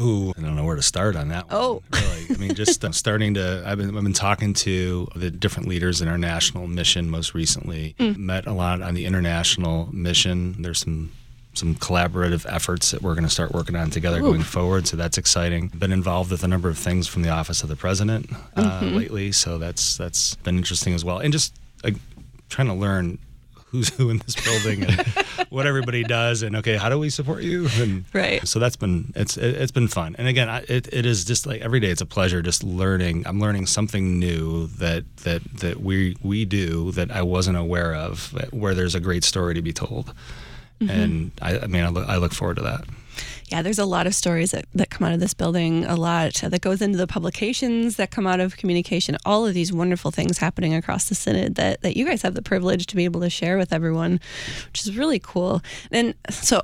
Ooh, 0.00 0.32
I 0.36 0.40
don't 0.40 0.56
know 0.56 0.64
where 0.64 0.74
to 0.74 0.82
start 0.82 1.14
on 1.14 1.28
that. 1.28 1.46
One, 1.46 1.56
oh, 1.56 1.82
really? 1.92 2.26
I 2.30 2.36
mean, 2.38 2.54
just 2.54 2.84
uh, 2.84 2.90
starting 2.90 3.34
to. 3.34 3.62
I've 3.64 3.78
been 3.78 3.96
I've 3.96 4.02
been 4.02 4.12
talking 4.12 4.52
to 4.54 5.06
the 5.14 5.30
different 5.30 5.68
leaders 5.68 6.00
in 6.02 6.08
our 6.08 6.18
national 6.18 6.66
mission 6.66 7.08
most 7.08 7.32
recently. 7.32 7.94
Mm. 7.98 8.16
Met 8.16 8.46
a 8.46 8.52
lot 8.52 8.82
on 8.82 8.94
the 8.94 9.06
international 9.06 9.88
mission. 9.92 10.60
There's 10.60 10.80
some 10.80 11.12
some 11.52 11.76
collaborative 11.76 12.44
efforts 12.52 12.90
that 12.90 13.02
we're 13.02 13.14
going 13.14 13.22
to 13.22 13.30
start 13.30 13.52
working 13.52 13.76
on 13.76 13.88
together 13.88 14.18
Ooh. 14.18 14.22
going 14.22 14.42
forward. 14.42 14.88
So 14.88 14.96
that's 14.96 15.16
exciting. 15.16 15.68
Been 15.68 15.92
involved 15.92 16.32
with 16.32 16.42
a 16.42 16.48
number 16.48 16.68
of 16.68 16.76
things 16.76 17.06
from 17.06 17.22
the 17.22 17.28
office 17.28 17.62
of 17.62 17.68
the 17.68 17.76
president 17.76 18.28
uh, 18.56 18.80
mm-hmm. 18.80 18.96
lately. 18.96 19.30
So 19.30 19.58
that's 19.58 19.96
that's 19.96 20.34
been 20.36 20.56
interesting 20.56 20.92
as 20.94 21.04
well. 21.04 21.18
And 21.18 21.32
just 21.32 21.54
uh, 21.84 21.92
trying 22.48 22.66
to 22.66 22.74
learn 22.74 23.18
who's 23.74 23.88
who 23.88 24.08
in 24.08 24.18
this 24.18 24.36
building 24.36 24.84
and 24.84 25.00
what 25.50 25.66
everybody 25.66 26.04
does 26.04 26.42
and 26.42 26.54
okay 26.54 26.76
how 26.76 26.88
do 26.88 26.96
we 26.96 27.10
support 27.10 27.42
you? 27.42 27.68
And 27.74 28.04
right. 28.12 28.46
so 28.46 28.60
that's 28.60 28.76
been 28.76 29.12
it's 29.16 29.36
it, 29.36 29.56
has 29.56 29.72
been 29.72 29.88
fun. 29.88 30.14
And 30.16 30.28
again 30.28 30.48
it, 30.68 30.88
it 30.92 31.04
is 31.04 31.24
just 31.24 31.44
like 31.44 31.60
every 31.60 31.80
day 31.80 31.88
it's 31.88 32.00
a 32.00 32.06
pleasure 32.06 32.40
just 32.40 32.62
learning. 32.62 33.26
I'm 33.26 33.40
learning 33.40 33.66
something 33.66 34.20
new 34.20 34.68
that 34.78 35.04
that 35.18 35.42
that 35.58 35.80
we 35.80 36.16
we 36.22 36.44
do 36.44 36.92
that 36.92 37.10
i 37.10 37.22
wasn't 37.22 37.56
aware 37.56 37.94
of 37.94 38.32
where 38.52 38.74
there's 38.74 38.94
a 38.94 39.00
great 39.00 39.24
story 39.24 39.54
to 39.54 39.62
be 39.62 39.72
told. 39.72 40.14
Mm-hmm. 40.80 40.90
and 40.90 41.32
I, 41.42 41.58
I 41.58 41.66
mean 41.66 41.84
I 41.84 41.88
look, 41.88 42.08
I 42.08 42.16
look 42.16 42.32
forward 42.32 42.56
to 42.56 42.62
that 42.62 42.84
yeah, 43.48 43.62
there's 43.62 43.78
a 43.78 43.84
lot 43.84 44.06
of 44.06 44.14
stories 44.14 44.52
that, 44.52 44.64
that 44.74 44.90
come 44.90 45.06
out 45.06 45.12
of 45.12 45.20
this 45.20 45.34
building, 45.34 45.84
a 45.84 45.96
lot 45.96 46.34
that 46.34 46.60
goes 46.60 46.80
into 46.80 46.98
the 46.98 47.06
publications 47.06 47.96
that 47.96 48.10
come 48.10 48.26
out 48.26 48.40
of 48.40 48.56
communication, 48.56 49.16
all 49.24 49.46
of 49.46 49.54
these 49.54 49.72
wonderful 49.72 50.10
things 50.10 50.38
happening 50.38 50.74
across 50.74 51.08
the 51.08 51.14
Synod 51.14 51.54
that, 51.56 51.82
that 51.82 51.96
you 51.96 52.06
guys 52.06 52.22
have 52.22 52.34
the 52.34 52.42
privilege 52.42 52.86
to 52.86 52.96
be 52.96 53.04
able 53.04 53.20
to 53.20 53.30
share 53.30 53.56
with 53.58 53.72
everyone, 53.72 54.20
which 54.66 54.82
is 54.82 54.96
really 54.96 55.18
cool. 55.18 55.62
And 55.90 56.14
so 56.30 56.62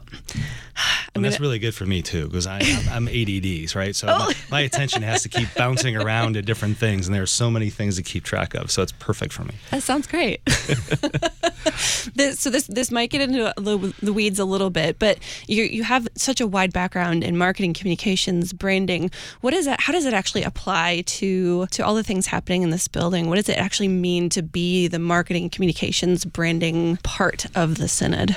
and 1.14 1.24
that's 1.24 1.40
really 1.40 1.58
good 1.58 1.74
for 1.74 1.84
me 1.86 2.02
too, 2.02 2.26
because 2.26 2.46
I 2.46 2.60
I'm, 2.60 2.88
I'm 2.88 3.08
ADDs, 3.08 3.74
right? 3.74 3.94
So 3.94 4.08
oh. 4.10 4.18
my, 4.18 4.34
my, 4.50 4.60
attention 4.60 5.02
has 5.02 5.22
to 5.22 5.28
keep 5.28 5.52
bouncing 5.54 5.96
around 5.96 6.34
to 6.34 6.42
different 6.42 6.76
things, 6.76 7.06
and 7.06 7.14
there 7.14 7.22
are 7.22 7.26
so 7.26 7.50
many 7.50 7.70
things 7.70 7.96
to 7.96 8.02
keep 8.02 8.24
track 8.24 8.54
of. 8.54 8.70
So 8.70 8.82
it's 8.82 8.92
perfect 8.92 9.32
for 9.32 9.44
me. 9.44 9.54
That 9.70 9.82
sounds 9.82 10.06
great. 10.06 10.40
this, 12.14 12.40
so 12.40 12.50
this 12.50 12.66
this 12.66 12.90
might 12.90 13.10
get 13.10 13.20
into 13.20 13.52
the, 13.56 13.94
the, 14.02 14.12
weeds 14.12 14.38
a 14.38 14.44
little 14.44 14.70
bit, 14.70 14.98
but 14.98 15.18
you 15.46 15.64
you 15.64 15.82
have 15.82 16.08
such 16.16 16.40
a 16.40 16.46
wide 16.46 16.69
background 16.70 17.24
in 17.24 17.37
marketing, 17.37 17.74
communications, 17.74 18.52
branding. 18.52 19.11
What 19.40 19.54
is 19.54 19.66
that? 19.66 19.80
How 19.80 19.92
does 19.92 20.06
it 20.06 20.14
actually 20.14 20.42
apply 20.42 21.02
to 21.06 21.66
to 21.66 21.85
all 21.85 21.94
the 21.94 22.04
things 22.04 22.26
happening 22.26 22.62
in 22.62 22.70
this 22.70 22.88
building? 22.88 23.28
What 23.28 23.37
does 23.37 23.48
it 23.48 23.59
actually 23.59 23.88
mean 23.88 24.28
to 24.30 24.42
be 24.42 24.88
the 24.88 24.98
marketing, 24.98 25.50
communications, 25.50 26.24
branding 26.24 26.96
part 27.02 27.46
of 27.54 27.78
the 27.78 27.88
synod? 27.88 28.37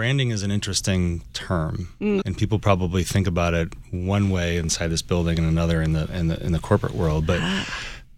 branding 0.00 0.30
is 0.30 0.42
an 0.42 0.50
interesting 0.50 1.20
term, 1.34 1.86
mm. 2.00 2.22
and 2.24 2.38
people 2.38 2.58
probably 2.58 3.02
think 3.02 3.26
about 3.26 3.52
it 3.52 3.68
one 3.90 4.30
way 4.30 4.56
inside 4.56 4.88
this 4.88 5.02
building 5.02 5.36
and 5.36 5.46
another 5.46 5.82
in 5.82 5.92
the 5.92 6.06
in 6.16 6.28
the 6.28 6.42
in 6.42 6.52
the 6.52 6.58
corporate 6.58 6.94
world. 6.94 7.26
But 7.26 7.40
ah. 7.42 7.68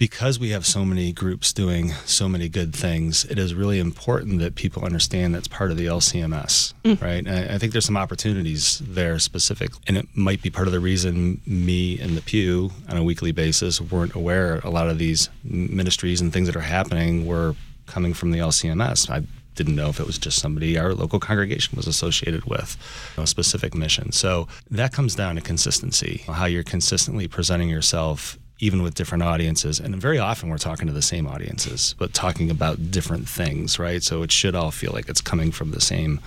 Because 0.02 0.36
we 0.36 0.50
have 0.50 0.66
so 0.66 0.84
many 0.84 1.12
groups 1.12 1.52
doing 1.52 1.92
so 2.06 2.28
many 2.28 2.48
good 2.48 2.74
things, 2.74 3.24
it 3.26 3.38
is 3.38 3.54
really 3.54 3.78
important 3.78 4.40
that 4.40 4.56
people 4.56 4.84
understand 4.84 5.32
that's 5.32 5.46
part 5.46 5.70
of 5.70 5.76
the 5.76 5.86
LCMS, 5.86 6.74
mm. 6.82 7.00
right? 7.00 7.24
And 7.24 7.52
I 7.52 7.56
think 7.56 7.70
there's 7.70 7.84
some 7.84 7.96
opportunities 7.96 8.82
there 8.84 9.20
specific, 9.20 9.70
and 9.86 9.96
it 9.96 10.08
might 10.16 10.42
be 10.42 10.50
part 10.50 10.66
of 10.66 10.72
the 10.72 10.80
reason 10.80 11.40
me 11.46 12.00
and 12.00 12.16
the 12.16 12.20
pew 12.20 12.72
on 12.88 12.96
a 12.96 13.04
weekly 13.04 13.30
basis 13.30 13.80
weren't 13.80 14.16
aware 14.16 14.58
a 14.64 14.70
lot 14.70 14.88
of 14.88 14.98
these 14.98 15.28
ministries 15.44 16.20
and 16.20 16.32
things 16.32 16.48
that 16.48 16.56
are 16.56 16.62
happening 16.62 17.24
were 17.24 17.54
coming 17.86 18.12
from 18.12 18.32
the 18.32 18.40
LCMS. 18.40 19.08
I 19.08 19.22
didn't 19.54 19.76
know 19.76 19.88
if 19.88 20.00
it 20.00 20.06
was 20.06 20.18
just 20.18 20.40
somebody 20.40 20.76
our 20.76 20.94
local 20.94 21.20
congregation 21.20 21.76
was 21.76 21.86
associated 21.86 22.44
with 22.46 22.76
a 23.16 23.24
specific 23.24 23.72
mission. 23.72 24.10
So 24.10 24.48
that 24.68 24.92
comes 24.92 25.14
down 25.14 25.36
to 25.36 25.40
consistency, 25.40 26.24
how 26.26 26.46
you're 26.46 26.64
consistently 26.64 27.28
presenting 27.28 27.68
yourself 27.68 28.36
even 28.62 28.80
with 28.80 28.94
different 28.94 29.24
audiences. 29.24 29.80
And 29.80 29.96
very 29.96 30.20
often 30.20 30.48
we're 30.48 30.56
talking 30.56 30.86
to 30.86 30.92
the 30.92 31.02
same 31.02 31.26
audiences, 31.26 31.96
but 31.98 32.14
talking 32.14 32.48
about 32.48 32.92
different 32.92 33.28
things, 33.28 33.76
right? 33.76 34.00
So 34.00 34.22
it 34.22 34.30
should 34.30 34.54
all 34.54 34.70
feel 34.70 34.92
like 34.92 35.08
it's 35.08 35.20
coming 35.20 35.50
from 35.50 35.72
the 35.72 35.80
same 35.80 36.20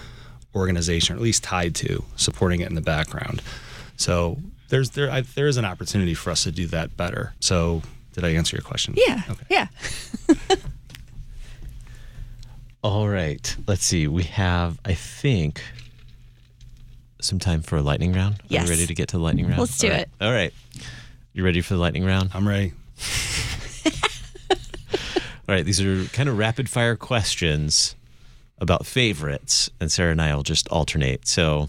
organization, 0.54 1.16
or 1.16 1.18
at 1.18 1.24
least 1.24 1.46
tied 1.46 1.76
to 1.76 2.04
supporting 2.18 2.60
it 2.60 2.68
in 2.68 2.76
the 2.76 2.82
background. 2.82 3.42
So 3.96 4.38
there's 4.68 4.90
there 4.90 5.10
I, 5.10 5.22
there 5.22 5.48
is 5.48 5.56
an 5.56 5.64
opportunity 5.64 6.14
for 6.14 6.30
us 6.30 6.44
to 6.44 6.52
do 6.52 6.68
that 6.68 6.98
better. 6.98 7.34
So 7.40 7.84
did 8.12 8.26
I 8.26 8.32
answer 8.32 8.58
your 8.58 8.64
question? 8.64 8.96
Yeah. 8.98 9.22
Okay. 9.30 9.46
Yeah. 9.50 9.68
All 12.84 13.08
right. 13.08 13.56
Let's 13.66 13.86
see. 13.86 14.08
We 14.08 14.24
have, 14.24 14.78
I 14.84 14.94
think, 14.94 15.62
some 17.22 17.40
time 17.40 17.62
for 17.62 17.78
a 17.78 17.82
lightning 17.82 18.12
round. 18.12 18.42
Yes. 18.50 18.64
Are 18.64 18.66
you 18.66 18.72
ready 18.72 18.88
to 18.88 18.94
get 18.94 19.08
to 19.10 19.18
the 19.18 19.24
lightning 19.24 19.48
round? 19.48 19.60
Let's 19.60 19.78
do 19.78 19.88
All 19.88 19.96
it. 19.96 20.10
All 20.20 20.32
right. 20.34 20.54
You 21.36 21.44
ready 21.44 21.60
for 21.60 21.74
the 21.74 21.82
lightning 21.82 22.06
round? 22.06 22.32
I'm 22.34 22.48
ready. 22.48 22.72
All 24.50 24.58
right. 25.50 25.66
These 25.66 25.82
are 25.82 26.06
kind 26.06 26.30
of 26.30 26.38
rapid 26.38 26.70
fire 26.70 26.96
questions 26.96 27.98
about 28.58 28.86
favorites, 28.86 29.70
and 29.82 29.92
Sarah 29.92 30.14
and 30.14 30.22
I 30.22 30.34
will 30.34 30.44
just 30.44 30.70
alternate. 30.70 31.28
So 31.28 31.68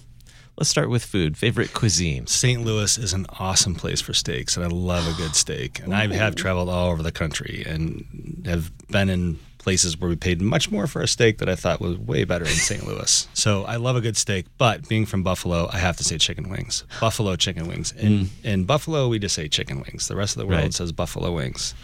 let's 0.56 0.70
start 0.70 0.88
with 0.88 1.04
food. 1.04 1.36
Favorite 1.36 1.74
cuisine? 1.74 2.28
St. 2.28 2.64
Louis 2.64 2.96
is 2.96 3.12
an 3.12 3.26
awesome 3.40 3.74
place 3.74 4.00
for 4.00 4.14
steaks, 4.14 4.56
and 4.56 4.64
I 4.64 4.68
love 4.68 5.12
a 5.12 5.20
good 5.20 5.34
steak. 5.34 5.80
And 5.80 5.92
I 5.92 6.14
have 6.14 6.36
traveled 6.36 6.68
all 6.68 6.92
over 6.92 7.02
the 7.02 7.10
country 7.10 7.64
and 7.66 8.44
have 8.46 8.70
been 8.86 9.08
in 9.08 9.40
places 9.66 9.98
where 9.98 10.08
we 10.08 10.14
paid 10.14 10.40
much 10.40 10.70
more 10.70 10.86
for 10.86 11.02
a 11.02 11.08
steak 11.08 11.38
that 11.38 11.48
I 11.48 11.56
thought 11.56 11.80
was 11.80 11.98
way 11.98 12.22
better 12.22 12.44
in 12.44 12.52
St. 12.52 12.86
Louis. 12.86 13.26
So 13.34 13.64
I 13.64 13.74
love 13.74 13.96
a 13.96 14.00
good 14.00 14.16
steak, 14.16 14.46
but 14.58 14.88
being 14.88 15.06
from 15.06 15.24
Buffalo, 15.24 15.68
I 15.72 15.78
have 15.78 15.96
to 15.96 16.04
say 16.04 16.18
chicken 16.18 16.48
wings. 16.48 16.84
Buffalo 17.00 17.34
chicken 17.34 17.66
wings. 17.66 17.90
In 17.90 18.26
mm. 18.26 18.44
in 18.44 18.64
Buffalo, 18.64 19.08
we 19.08 19.18
just 19.18 19.34
say 19.34 19.48
chicken 19.48 19.78
wings. 19.78 20.06
The 20.06 20.14
rest 20.14 20.36
of 20.36 20.40
the 20.42 20.46
world 20.46 20.62
right. 20.62 20.72
says 20.72 20.92
buffalo 20.92 21.32
wings. 21.32 21.74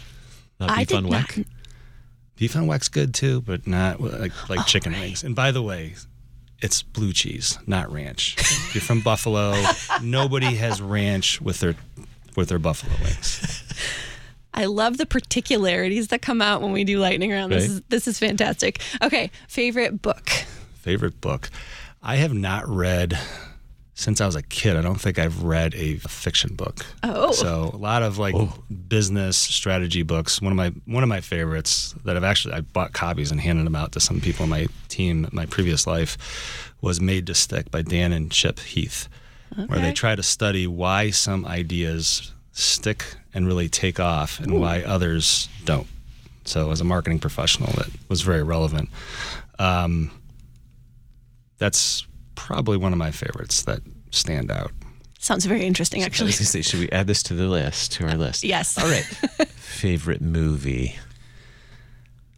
Not 0.61 0.77
beef 0.77 0.93
on 0.93 1.07
weck. 1.07 1.35
Not... 1.35 1.47
Beef 2.37 2.55
on 2.55 2.67
weck's 2.67 2.87
good 2.87 3.13
too, 3.13 3.41
but 3.41 3.67
not 3.67 3.99
like 3.99 4.49
like 4.49 4.61
oh, 4.61 4.63
chicken 4.63 4.93
right. 4.93 5.01
wings. 5.01 5.25
And 5.25 5.35
by 5.35 5.51
the 5.51 5.61
way, 5.61 5.95
it's 6.61 6.83
blue 6.83 7.11
cheese, 7.11 7.59
not 7.67 7.91
ranch. 7.91 8.37
if 8.37 8.75
you're 8.75 8.81
from 8.81 9.01
Buffalo, 9.01 9.61
nobody 10.01 10.55
has 10.55 10.81
ranch 10.81 11.41
with 11.41 11.59
their 11.59 11.75
with 12.37 12.47
their 12.47 12.59
buffalo 12.59 12.93
wings. 13.03 13.61
I 14.53 14.65
love 14.65 14.97
the 14.97 15.05
particularities 15.05 16.09
that 16.09 16.21
come 16.21 16.41
out 16.41 16.61
when 16.61 16.71
we 16.71 16.83
do 16.83 16.99
lightning 16.99 17.31
round. 17.31 17.51
Right. 17.51 17.59
This 17.59 17.69
is 17.69 17.81
this 17.89 18.07
is 18.07 18.19
fantastic. 18.19 18.81
Okay, 19.01 19.31
favorite 19.47 20.01
book. 20.01 20.29
Favorite 20.75 21.19
book. 21.21 21.49
I 22.01 22.17
have 22.17 22.33
not 22.33 22.67
read 22.67 23.17
since 23.95 24.19
I 24.21 24.25
was 24.25 24.35
a 24.35 24.41
kid, 24.41 24.75
I 24.75 24.81
don't 24.81 24.99
think 24.99 25.19
I've 25.19 25.43
read 25.43 25.75
a 25.75 25.95
fiction 25.97 26.55
book. 26.55 26.85
Oh. 27.03 27.31
so 27.31 27.71
a 27.73 27.77
lot 27.77 28.01
of 28.01 28.17
like 28.17 28.33
oh. 28.35 28.53
business 28.87 29.37
strategy 29.37 30.03
books. 30.03 30.41
One 30.41 30.51
of 30.51 30.57
my 30.57 30.73
one 30.85 31.03
of 31.03 31.09
my 31.09 31.21
favorites 31.21 31.93
that 32.03 32.17
I've 32.17 32.23
actually 32.23 32.55
I 32.55 32.61
bought 32.61 32.93
copies 32.93 33.31
and 33.31 33.39
handed 33.39 33.65
them 33.65 33.75
out 33.75 33.91
to 33.93 33.99
some 33.99 34.19
people 34.19 34.43
in 34.43 34.49
my 34.49 34.67
team, 34.89 35.25
in 35.25 35.29
my 35.31 35.45
previous 35.45 35.85
life, 35.85 36.73
was 36.81 36.99
Made 36.99 37.27
to 37.27 37.35
Stick 37.35 37.69
by 37.71 37.81
Dan 37.81 38.11
and 38.11 38.31
Chip 38.31 38.59
Heath, 38.59 39.07
where 39.67 39.79
they 39.79 39.93
try 39.93 40.15
to 40.15 40.23
study 40.23 40.65
why 40.65 41.11
some 41.11 41.45
ideas 41.45 42.33
stick 42.51 43.15
and 43.33 43.47
really 43.47 43.69
take 43.69 43.99
off, 43.99 44.39
and 44.39 44.59
why 44.59 44.81
others 44.83 45.49
don't. 45.65 45.87
So, 46.45 46.71
as 46.71 46.81
a 46.81 46.83
marketing 46.83 47.19
professional, 47.19 47.71
that 47.73 47.89
was 48.09 48.21
very 48.21 48.43
relevant. 48.43 48.89
Um, 49.59 50.11
that's 51.57 52.05
probably 52.35 52.77
one 52.77 52.91
of 52.91 52.99
my 52.99 53.11
favorites 53.11 53.61
that 53.63 53.81
stand 54.11 54.51
out. 54.51 54.71
Sounds 55.19 55.45
very 55.45 55.63
interesting, 55.63 56.03
actually. 56.03 56.27
was 56.27 56.49
say, 56.49 56.61
should 56.61 56.81
we 56.81 56.89
add 56.91 57.07
this 57.07 57.23
to 57.23 57.33
the 57.33 57.47
list, 57.47 57.93
to 57.93 58.05
our 58.05 58.17
list? 58.17 58.43
Yes. 58.43 58.77
All 58.77 58.89
right. 58.89 59.03
Favorite 59.55 60.21
movie. 60.21 60.97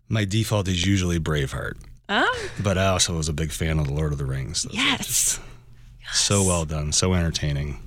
My 0.08 0.24
default 0.24 0.68
is 0.68 0.86
usually 0.86 1.20
Braveheart, 1.20 1.78
Ah, 2.08 2.32
but 2.62 2.78
I 2.78 2.88
also 2.88 3.18
was 3.18 3.28
a 3.28 3.34
big 3.34 3.52
fan 3.52 3.80
of 3.80 3.88
The 3.88 3.94
Lord 3.94 4.12
of 4.12 4.20
the 4.20 4.26
Rings. 4.26 4.64
Those 4.64 4.74
are 4.74 4.78
yes. 4.78 5.40
so 6.14 6.44
well 6.44 6.66
done, 6.66 6.92
so 6.92 7.16
entertaining. 7.16 7.80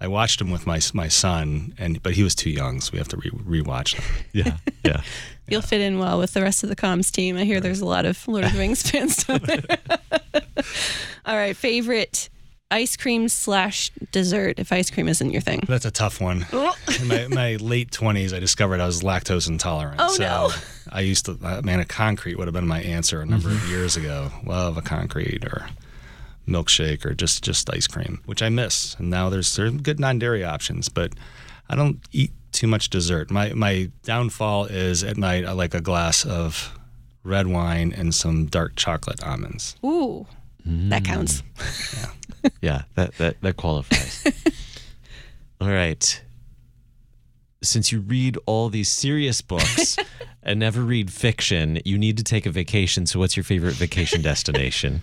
I 0.00 0.08
watched 0.08 0.38
them 0.38 0.50
with 0.50 0.66
my 0.66 0.80
my 0.94 1.08
son, 1.08 1.74
and 1.78 2.02
but 2.02 2.14
he 2.14 2.22
was 2.22 2.34
too 2.34 2.50
young, 2.50 2.80
so 2.80 2.92
we 2.92 2.98
have 2.98 3.08
to 3.08 3.16
re- 3.16 3.60
rewatch 3.62 3.96
them. 3.96 4.04
Yeah. 4.32 4.56
Yeah. 4.84 5.02
You'll 5.48 5.62
fit 5.62 5.80
in 5.80 5.98
well 5.98 6.18
with 6.18 6.32
the 6.32 6.42
rest 6.42 6.62
of 6.62 6.68
the 6.68 6.76
comms 6.76 7.10
team. 7.10 7.36
I 7.36 7.44
hear 7.44 7.60
there's 7.60 7.80
a 7.80 7.84
lot 7.86 8.06
of 8.06 8.26
Lord 8.28 8.44
of 8.44 8.52
the 8.52 8.58
Rings 8.58 8.82
fans 8.90 9.24
down 9.24 9.40
there. 9.40 9.60
All 11.26 11.34
right, 11.36 11.56
favorite 11.56 12.28
ice 12.70 12.96
cream 12.96 13.28
slash 13.28 13.90
dessert 14.12 14.60
if 14.60 14.72
ice 14.72 14.90
cream 14.90 15.08
isn't 15.08 15.32
your 15.32 15.40
thing. 15.40 15.60
That's 15.66 15.84
a 15.84 15.90
tough 15.90 16.20
one. 16.20 16.46
In 17.00 17.08
my, 17.08 17.26
my 17.28 17.56
late 17.56 17.90
twenties, 17.90 18.32
I 18.32 18.38
discovered 18.38 18.80
I 18.80 18.86
was 18.86 19.02
lactose 19.02 19.48
intolerant. 19.48 19.96
Oh, 19.98 20.12
so 20.12 20.22
no. 20.22 20.50
I 20.92 21.00
used 21.00 21.26
to, 21.26 21.36
uh, 21.42 21.62
man, 21.62 21.80
a 21.80 21.84
concrete 21.84 22.36
would 22.36 22.46
have 22.46 22.54
been 22.54 22.68
my 22.68 22.80
answer 22.82 23.20
a 23.20 23.26
number 23.26 23.48
of 23.50 23.68
years 23.68 23.96
ago. 23.96 24.30
Love 24.46 24.76
a 24.76 24.82
concrete 24.82 25.44
or 25.44 25.66
milkshake 26.50 27.06
or 27.06 27.14
just 27.14 27.42
just 27.42 27.72
ice 27.72 27.86
cream, 27.86 28.20
which 28.26 28.42
I 28.42 28.48
miss. 28.48 28.94
And 28.98 29.08
now 29.08 29.28
there's 29.30 29.54
there's 29.56 29.72
good 29.72 29.98
non-dairy 30.00 30.44
options, 30.44 30.88
but 30.88 31.12
I 31.68 31.76
don't 31.76 32.00
eat 32.12 32.32
too 32.52 32.66
much 32.66 32.90
dessert. 32.90 33.30
My 33.30 33.52
my 33.54 33.90
downfall 34.02 34.66
is 34.66 35.02
at 35.04 35.16
night 35.16 35.46
I 35.46 35.52
like 35.52 35.74
a 35.74 35.80
glass 35.80 36.24
of 36.26 36.76
red 37.22 37.46
wine 37.46 37.92
and 37.96 38.14
some 38.14 38.46
dark 38.46 38.76
chocolate 38.76 39.22
almonds. 39.22 39.76
Ooh, 39.84 40.26
that 40.64 41.04
counts. 41.04 41.42
Yeah. 41.58 41.64
Mm. 42.04 42.14
Yeah, 42.62 42.82
that 42.94 43.14
that 43.18 43.38
that 43.42 43.56
qualifies. 43.58 44.24
all 45.60 45.68
right. 45.68 46.22
Since 47.62 47.92
you 47.92 48.00
read 48.00 48.38
all 48.46 48.70
these 48.70 48.90
serious 48.90 49.42
books 49.42 49.98
and 50.42 50.58
never 50.58 50.80
read 50.80 51.12
fiction, 51.12 51.80
you 51.84 51.98
need 51.98 52.16
to 52.16 52.24
take 52.24 52.46
a 52.46 52.50
vacation. 52.50 53.04
So, 53.06 53.18
what's 53.18 53.36
your 53.36 53.44
favorite 53.44 53.74
vacation 53.74 54.22
destination? 54.22 55.02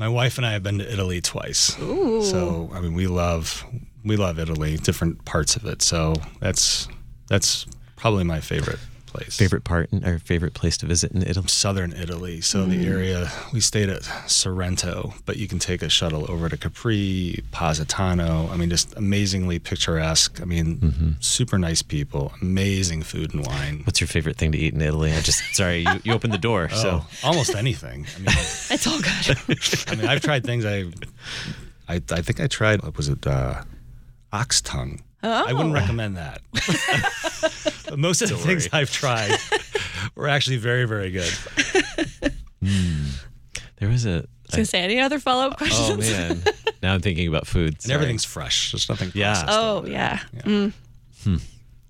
My 0.00 0.08
wife 0.08 0.38
and 0.38 0.46
I 0.46 0.52
have 0.52 0.62
been 0.62 0.78
to 0.78 0.90
Italy 0.90 1.20
twice. 1.20 1.76
So 1.76 2.70
I 2.72 2.80
mean, 2.80 2.94
we 2.94 3.06
love 3.06 3.66
we 4.02 4.16
love 4.16 4.38
Italy, 4.38 4.78
different 4.78 5.26
parts 5.26 5.56
of 5.56 5.66
it. 5.66 5.82
So 5.82 6.14
that's 6.40 6.88
that's 7.28 7.66
probably 7.96 8.24
my 8.24 8.40
favorite 8.40 8.78
place. 9.10 9.36
Favorite 9.36 9.64
part 9.64 9.92
in, 9.92 10.04
or 10.06 10.18
favorite 10.18 10.54
place 10.54 10.76
to 10.78 10.86
visit 10.86 11.12
in 11.12 11.22
Italy? 11.22 11.48
Southern 11.48 11.92
Italy. 11.92 12.40
So 12.40 12.64
the 12.66 12.86
area 12.86 13.30
we 13.52 13.60
stayed 13.60 13.88
at 13.88 14.02
Sorrento, 14.30 15.14
but 15.26 15.36
you 15.36 15.46
can 15.48 15.58
take 15.58 15.82
a 15.82 15.88
shuttle 15.88 16.30
over 16.30 16.48
to 16.48 16.56
Capri, 16.56 17.42
Positano. 17.52 18.48
I 18.50 18.56
mean, 18.56 18.70
just 18.70 18.96
amazingly 18.96 19.58
picturesque. 19.58 20.40
I 20.40 20.44
mean, 20.44 21.16
super 21.20 21.58
nice 21.58 21.82
people, 21.82 22.32
amazing 22.40 23.02
food 23.02 23.34
and 23.34 23.46
wine. 23.46 23.80
What's 23.84 24.00
your 24.00 24.08
favorite 24.08 24.36
thing 24.36 24.52
to 24.52 24.58
eat 24.58 24.74
in 24.74 24.80
Italy? 24.80 25.12
I 25.12 25.20
just 25.20 25.42
sorry, 25.54 25.80
you, 25.80 26.00
you 26.04 26.12
opened 26.12 26.32
the 26.32 26.38
door. 26.38 26.68
So 26.80 27.02
Oh, 27.02 27.06
almost 27.24 27.54
anything. 27.54 28.06
I 28.16 28.18
mean, 28.18 28.28
It's 28.70 28.86
all 28.86 29.00
good. 29.00 29.36
I 29.88 29.96
mean, 29.96 30.06
I've 30.08 30.22
tried 30.22 30.44
things. 30.44 30.64
I, 30.64 30.84
I, 31.88 31.94
I 32.10 32.22
think 32.22 32.40
I 32.40 32.46
tried. 32.46 32.82
What 32.82 32.96
was 32.96 33.08
it? 33.08 33.26
Uh, 33.26 33.62
ox 34.32 34.60
tongue. 34.62 35.02
I 35.22 35.52
wouldn't 35.52 35.74
recommend 35.74 36.16
that. 36.16 36.40
But 37.90 37.98
Most 37.98 38.22
of 38.22 38.28
the 38.30 38.36
things 38.36 38.68
I've 38.72 38.90
tried 38.90 39.36
were 40.14 40.28
actually 40.28 40.56
very, 40.58 40.84
very 40.86 41.10
good. 41.10 41.32
there 43.78 43.88
was 43.88 44.06
a. 44.06 44.10
I 44.10 44.16
was 44.46 44.54
gonna 44.56 44.64
say 44.64 44.80
any 44.80 44.98
other 45.00 45.18
follow 45.20 45.46
up 45.48 45.58
questions? 45.58 45.90
oh 45.90 45.96
man, 45.96 46.42
now 46.82 46.94
I'm 46.94 47.00
thinking 47.00 47.28
about 47.28 47.46
food. 47.46 47.76
And 47.84 47.92
everything's 47.92 48.24
fresh. 48.24 48.72
There's 48.72 48.88
nothing. 48.88 49.12
Yeah. 49.14 49.44
Oh 49.48 49.76
over 49.78 49.88
there. 49.88 50.20
yeah. 50.32 50.40
Mm. 50.42 50.72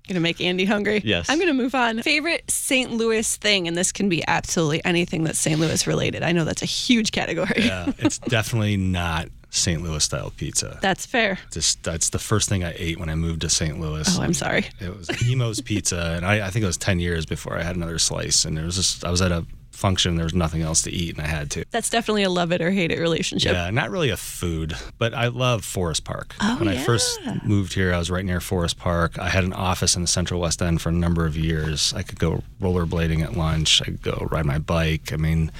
Gonna 0.07 0.19
make 0.19 0.41
Andy 0.41 0.65
hungry. 0.65 1.01
Yes. 1.03 1.29
I'm 1.29 1.39
gonna 1.39 1.53
move 1.53 1.73
on. 1.73 2.01
Favorite 2.01 2.49
St. 2.51 2.91
Louis 2.91 3.37
thing, 3.37 3.67
and 3.67 3.77
this 3.77 3.91
can 3.91 4.09
be 4.09 4.23
absolutely 4.27 4.83
anything 4.85 5.23
that's 5.23 5.39
St. 5.39 5.59
Louis 5.59 5.87
related. 5.87 6.21
I 6.21 6.33
know 6.33 6.43
that's 6.43 6.61
a 6.61 6.65
huge 6.67 7.11
category. 7.11 7.53
Yeah, 7.63 7.91
it's 7.97 8.17
definitely 8.29 8.77
not 8.77 9.29
St. 9.51 9.83
Louis 9.83 10.03
style 10.03 10.31
pizza. 10.35 10.79
That's 10.81 11.05
fair. 11.05 11.37
Just 11.51 11.83
that's 11.83 12.09
the 12.09 12.19
first 12.19 12.47
thing 12.49 12.63
I 12.63 12.73
ate 12.77 12.97
when 12.99 13.09
I 13.09 13.15
moved 13.15 13.41
to 13.41 13.49
St. 13.49 13.79
Louis. 13.79 14.07
Oh, 14.17 14.21
I'm 14.21 14.33
sorry. 14.33 14.65
It 14.79 14.97
was 14.97 15.09
Imo's 15.29 15.59
Pizza, 15.69 16.13
and 16.15 16.25
I, 16.25 16.47
I 16.47 16.49
think 16.49 16.63
it 16.63 16.67
was 16.67 16.77
ten 16.77 16.99
years 16.99 17.25
before 17.25 17.57
I 17.57 17.61
had 17.63 17.75
another 17.75 17.99
slice. 17.99 18.45
And 18.45 18.57
it 18.57 18.63
was 18.63 18.77
just 18.77 19.05
I 19.05 19.11
was 19.11 19.21
at 19.21 19.31
a 19.31 19.45
function, 19.71 20.15
there 20.15 20.25
was 20.25 20.33
nothing 20.33 20.61
else 20.61 20.83
to 20.83 20.91
eat, 20.91 21.17
and 21.17 21.25
I 21.25 21.27
had 21.27 21.49
to. 21.51 21.65
That's 21.71 21.89
definitely 21.89 22.23
a 22.23 22.29
love 22.29 22.51
it 22.51 22.61
or 22.61 22.71
hate 22.71 22.91
it 22.91 22.99
relationship. 22.99 23.51
Yeah, 23.53 23.69
not 23.71 23.89
really 23.89 24.09
a 24.09 24.17
food, 24.17 24.73
but 24.99 25.13
I 25.13 25.27
love 25.27 25.65
Forest 25.65 26.03
Park. 26.03 26.35
Oh, 26.39 26.57
when 26.59 26.67
I 26.67 26.77
first 26.77 27.19
moved 27.43 27.73
here, 27.73 27.93
I 27.93 27.97
was 27.97 28.11
right 28.11 28.23
near 28.23 28.39
Forest 28.39 28.77
Park. 28.77 29.17
I 29.19 29.29
had 29.29 29.43
an 29.43 29.53
office 29.53 29.95
in 29.95 30.01
the 30.03 30.07
Central 30.07 30.39
West 30.39 30.61
End 30.61 30.81
for 30.81 30.89
a 30.89 30.93
number 30.93 31.25
of 31.25 31.35
years. 31.35 31.93
I 31.93 32.03
could 32.03 32.19
go 32.19 32.43
rollerblading 32.61 33.21
at 33.23 33.35
lunch. 33.35 33.81
I 33.81 33.85
could 33.85 34.01
go 34.01 34.27
ride 34.31 34.45
my 34.45 34.59
bike. 34.59 35.11
I 35.11 35.17
mean, 35.17 35.51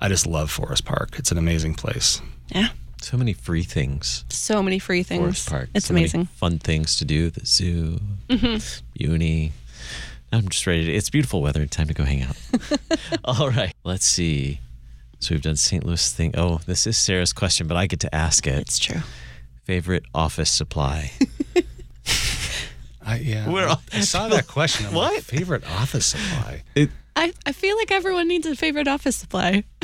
I 0.00 0.08
just 0.08 0.26
love 0.26 0.50
Forest 0.50 0.84
Park. 0.84 1.18
It's 1.18 1.32
an 1.32 1.38
amazing 1.38 1.74
place. 1.74 2.22
Yeah. 2.48 2.68
So 3.04 3.16
many 3.16 3.32
free 3.32 3.62
things. 3.62 4.24
So 4.30 4.62
many 4.62 4.78
free 4.78 5.02
things. 5.02 5.20
Forest 5.20 5.48
Park. 5.50 5.68
It's 5.74 5.86
so 5.86 5.94
many 5.94 6.04
amazing. 6.04 6.26
fun 6.26 6.58
things 6.58 6.96
to 6.96 7.04
do. 7.04 7.30
The 7.30 7.44
zoo, 7.44 8.00
mm-hmm. 8.28 8.84
uni. 8.94 9.52
I'm 10.32 10.48
just 10.48 10.66
ready. 10.66 10.86
To, 10.86 10.92
it's 10.92 11.10
beautiful 11.10 11.42
weather. 11.42 11.64
Time 11.66 11.86
to 11.88 11.94
go 11.94 12.04
hang 12.04 12.22
out. 12.22 12.36
All 13.24 13.50
right. 13.50 13.74
Let's 13.84 14.06
see. 14.06 14.60
So 15.20 15.34
we've 15.34 15.42
done 15.42 15.56
St. 15.56 15.84
Louis 15.84 16.12
thing. 16.12 16.34
Oh, 16.36 16.60
this 16.66 16.86
is 16.86 16.98
Sarah's 16.98 17.32
question, 17.32 17.66
but 17.66 17.76
I 17.76 17.86
get 17.86 18.00
to 18.00 18.14
ask 18.14 18.46
it. 18.46 18.58
It's 18.58 18.78
true. 18.78 19.00
Favorite 19.64 20.04
office 20.14 20.50
supply. 20.50 21.12
I, 23.06 23.18
yeah, 23.18 23.50
We're 23.50 23.66
I, 23.66 23.70
all- 23.70 23.82
I 23.92 24.00
saw 24.00 24.28
that 24.28 24.46
question. 24.48 24.86
I'm 24.86 24.94
like, 24.94 25.12
What? 25.12 25.22
favorite 25.24 25.64
office 25.70 26.06
supply? 26.06 26.62
I, 27.16 27.32
I 27.46 27.52
feel 27.52 27.76
like 27.76 27.90
everyone 27.90 28.28
needs 28.28 28.46
a 28.46 28.56
favorite 28.56 28.88
office 28.88 29.16
supply. 29.16 29.64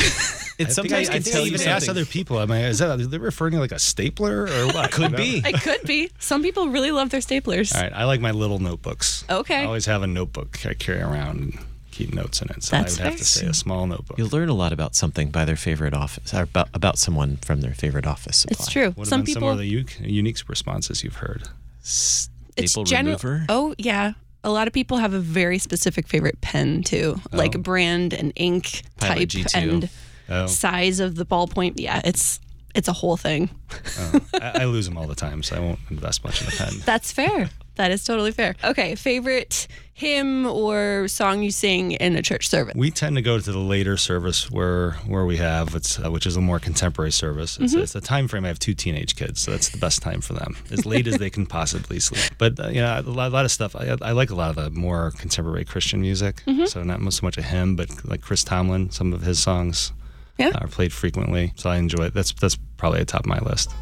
It's 0.61 0.79
I 0.79 0.83
think 0.83 0.95
I, 0.95 0.99
I 1.01 1.19
think 1.21 1.37
I 1.37 1.41
even 1.43 1.61
asked 1.69 1.89
other 1.89 2.05
people. 2.05 2.39
I 2.39 2.47
mean, 2.47 2.59
Is 2.65 2.79
that? 2.79 2.91
Are 2.91 2.97
they 2.97 3.19
referring 3.19 3.53
to 3.53 3.59
like 3.61 3.73
a 3.73 3.79
stapler 3.79 4.45
or 4.45 4.67
what? 4.69 4.93
Could 4.93 5.03
You 5.05 5.09
know? 5.11 5.17
be. 5.17 5.43
it 5.45 5.61
could 5.63 5.83
be. 5.87 6.11
Some 6.19 6.43
people 6.43 6.69
really 6.69 6.91
love 6.93 7.11
their 7.11 7.21
staplers. 7.21 7.75
All 7.75 7.83
right, 7.83 7.93
I 7.93 8.05
like 8.05 8.21
my 8.21 8.31
little 8.33 8.59
notebooks. 8.59 9.25
Okay. 9.31 9.63
I 9.63 9.65
always 9.65 9.87
have 9.87 10.03
a 10.03 10.07
notebook 10.07 10.65
I 10.67 10.75
carry 10.75 11.01
around 11.01 11.41
and 11.41 11.59
keep 11.91 12.15
notes 12.15 12.41
in 12.41 12.49
it. 12.51 12.63
So 12.63 12.77
That's 12.77 12.99
I 13.01 13.05
would 13.05 13.11
have 13.11 13.19
to 13.19 13.25
say 13.25 13.47
a 13.47 13.55
small 13.55 13.87
notebook. 13.87 14.17
You'll 14.19 14.29
learn 14.29 14.49
a 14.49 14.55
lot 14.55 14.73
about 14.73 14.95
something 14.95 15.31
by 15.31 15.45
their 15.45 15.57
favorite 15.57 15.93
office, 15.95 16.33
or 16.33 16.43
about, 16.43 16.69
about 16.75 16.99
someone 16.99 17.37
from 17.39 17.61
their 17.63 17.75
favorite 17.75 18.07
office 18.07 18.39
supply. 18.39 18.57
It's 18.59 18.71
true. 18.71 18.91
What 18.93 19.07
Some 19.09 19.21
have 19.21 19.27
been 19.27 19.35
people 19.35 19.49
some 19.49 19.53
of 19.53 19.59
the 19.59 19.67
unique, 19.67 19.97
unique 20.01 20.39
responses 20.49 21.03
you've 21.05 21.17
heard? 21.17 21.43
it's 21.81 22.29
Staple 22.73 22.85
general. 22.85 23.17
remover. 23.23 23.47
Oh 23.49 23.75
yeah. 23.79 24.13
A 24.43 24.51
lot 24.51 24.67
of 24.67 24.73
people 24.73 24.97
have 24.97 25.13
a 25.13 25.19
very 25.21 25.59
specific 25.59 26.07
favorite 26.09 26.41
pen 26.41 26.83
too, 26.83 27.21
like 27.33 27.55
a 27.55 27.59
brand 27.59 28.15
and 28.15 28.33
ink 28.37 28.83
Pilot 28.97 29.19
type 29.19 29.29
G2. 29.29 29.55
and 29.55 29.91
Oh, 30.31 30.47
size 30.47 31.01
of 31.01 31.15
the 31.17 31.27
ballpoint. 31.27 31.75
Yeah, 31.77 32.01
it's 32.05 32.41
it's 32.75 32.89
a 32.89 32.93
whole 32.93 33.17
thing. 33.17 33.51
oh. 33.99 34.21
I, 34.35 34.63
I 34.63 34.65
lose 34.67 34.87
them 34.89 34.97
all 34.97 35.07
the 35.09 35.15
time, 35.17 35.43
so 35.43 35.57
I 35.57 35.61
won't 35.61 35.79
invest 35.91 36.23
much 36.25 36.41
in 36.43 36.49
a 36.49 36.51
pen. 36.53 36.75
That's 36.85 37.11
fair. 37.13 37.51
That 37.77 37.91
is 37.93 38.05
totally 38.05 38.33
fair. 38.33 38.57
Okay, 38.63 38.95
favorite 38.95 39.67
hymn 39.95 40.47
or 40.47 41.07
song 41.09 41.43
you 41.43 41.51
sing 41.51 41.93
in 41.93 42.17
a 42.17 42.23
church 42.23 42.49
service? 42.49 42.75
We 42.75 42.91
tend 42.91 43.17
to 43.17 43.23
go 43.23 43.39
to 43.39 43.53
the 43.53 43.59
later 43.59 43.97
service 43.97 44.51
where 44.51 44.93
where 45.07 45.25
we 45.25 45.37
have 45.39 45.75
it's 45.75 45.99
uh, 45.99 46.11
which 46.11 46.27
is 46.27 46.37
a 46.37 46.41
more 46.41 46.59
contemporary 46.59 47.11
service. 47.13 47.59
It's, 47.59 47.73
Mm-hmm. 47.73 47.83
it's 47.83 47.93
the 47.93 48.01
time 48.01 48.29
frame. 48.29 48.45
I 48.45 48.49
have 48.49 48.59
two 48.59 48.75
teenage 48.75 49.17
kids, 49.17 49.41
so 49.41 49.51
that's 49.51 49.71
the 49.71 49.79
best 49.79 50.03
time 50.03 50.21
for 50.21 50.35
them, 50.35 50.57
as 50.71 50.85
late 50.87 51.07
as 51.07 51.17
they 51.19 51.31
can 51.31 51.47
possibly 51.47 52.01
sleep. 52.01 52.23
But 52.39 52.61
uh, 52.61 52.69
you 52.69 52.81
know, 52.83 53.01
a 53.01 53.11
lot, 53.11 53.29
a 53.29 53.35
lot 53.35 53.45
of 53.45 53.51
stuff. 53.51 53.75
I, 53.75 53.97
I 54.03 54.13
like 54.13 54.31
a 54.31 54.35
lot 54.35 54.51
of 54.51 54.57
the 54.57 54.71
more 54.71 55.13
contemporary 55.19 55.65
Christian 55.65 56.01
music. 56.01 56.43
Mm-hmm. 56.47 56.67
So 56.67 56.83
not 56.83 57.01
so 57.13 57.27
much 57.27 57.39
a 57.39 57.43
hymn, 57.43 57.77
but 57.77 57.89
like 58.05 58.21
Chris 58.21 58.45
Tomlin, 58.45 58.91
some 58.91 59.13
of 59.13 59.23
his 59.23 59.39
songs 59.39 59.93
Yeah. 60.41 60.53
are 60.59 60.69
played 60.69 60.93
frequently. 60.93 61.53
So 61.57 61.71
I 61.71 61.77
enjoy 61.77 62.07
it. 62.07 62.15
That's 62.15 62.33
that's 62.33 62.57
probably 62.77 63.01
at 63.01 63.09
top 63.09 63.21
of 63.21 63.27
my 63.27 63.39
list. 63.41 63.73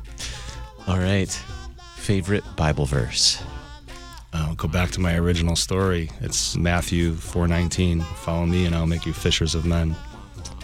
All 0.87 0.99
right. 0.99 1.31
Favorite 1.97 2.45
Bible 2.57 2.85
verse. 2.87 3.43
I'll 4.33 4.55
go 4.55 4.69
back 4.69 4.91
to 4.93 5.01
my 5.01 5.17
original 5.17 5.57
story. 5.57 6.11
It's 6.21 6.57
Matthew 6.57 7.13
4:19. 7.13 8.03
Follow 8.03 8.47
me, 8.47 8.67
and 8.67 8.75
I'll 8.75 8.87
make 8.87 9.07
you 9.07 9.13
fishers 9.13 9.55
of 9.55 9.65
men. 9.65 9.95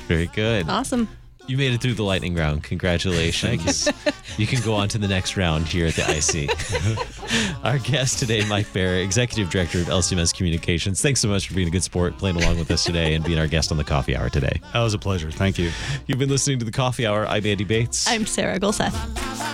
Very 0.07 0.27
good. 0.27 0.69
Awesome. 0.69 1.09
You 1.47 1.59
made 1.59 1.75
it 1.75 1.81
through 1.83 1.95
the 1.95 2.03
lightning 2.03 2.35
round. 2.35 2.63
Congratulations. 2.63 3.89
you 4.39 4.47
can 4.47 4.63
go 4.63 4.75
on 4.75 4.89
to 4.89 4.99
the 4.99 5.09
next 5.09 5.37
round 5.37 5.67
here 5.67 5.87
at 5.87 5.95
the 5.95 6.03
IC. 6.03 7.65
Our 7.65 7.79
guest 7.79 8.19
today, 8.19 8.47
Mike 8.47 8.67
Behr, 8.69 9.05
Executive 9.05 9.51
Director 9.51 9.81
of 9.81 9.87
LCMS 9.87 10.35
Communications. 10.35 11.03
Thanks 11.03 11.21
so 11.21 11.29
much 11.29 11.49
for 11.49 11.55
being 11.55 11.69
a 11.69 11.71
good 11.71 11.83
sport, 11.83 12.17
playing 12.17 12.37
along 12.37 12.59
with 12.59 12.71
us 12.71 12.85
today, 12.85 13.15
and 13.15 13.23
being 13.25 13.39
our 13.39 13.47
guest 13.47 13.71
on 13.71 13.77
the 13.77 13.85
Coffee 13.85 14.17
Hour 14.17 14.31
today. 14.31 14.61
That 14.73 14.83
was 14.83 14.95
a 14.95 14.99
pleasure. 14.99 15.31
Thank 15.31 15.59
you. 15.59 15.71
You've 16.07 16.19
been 16.19 16.31
listening 16.31 16.59
to 16.61 16.65
the 16.65 16.73
Coffee 16.73 17.07
Hour. 17.07 17.27
I'm 17.27 17.45
Andy 17.45 17.65
Bates. 17.65 18.09
I'm 18.09 18.25
Sarah 18.25 18.59
Gulseth. 18.59 19.54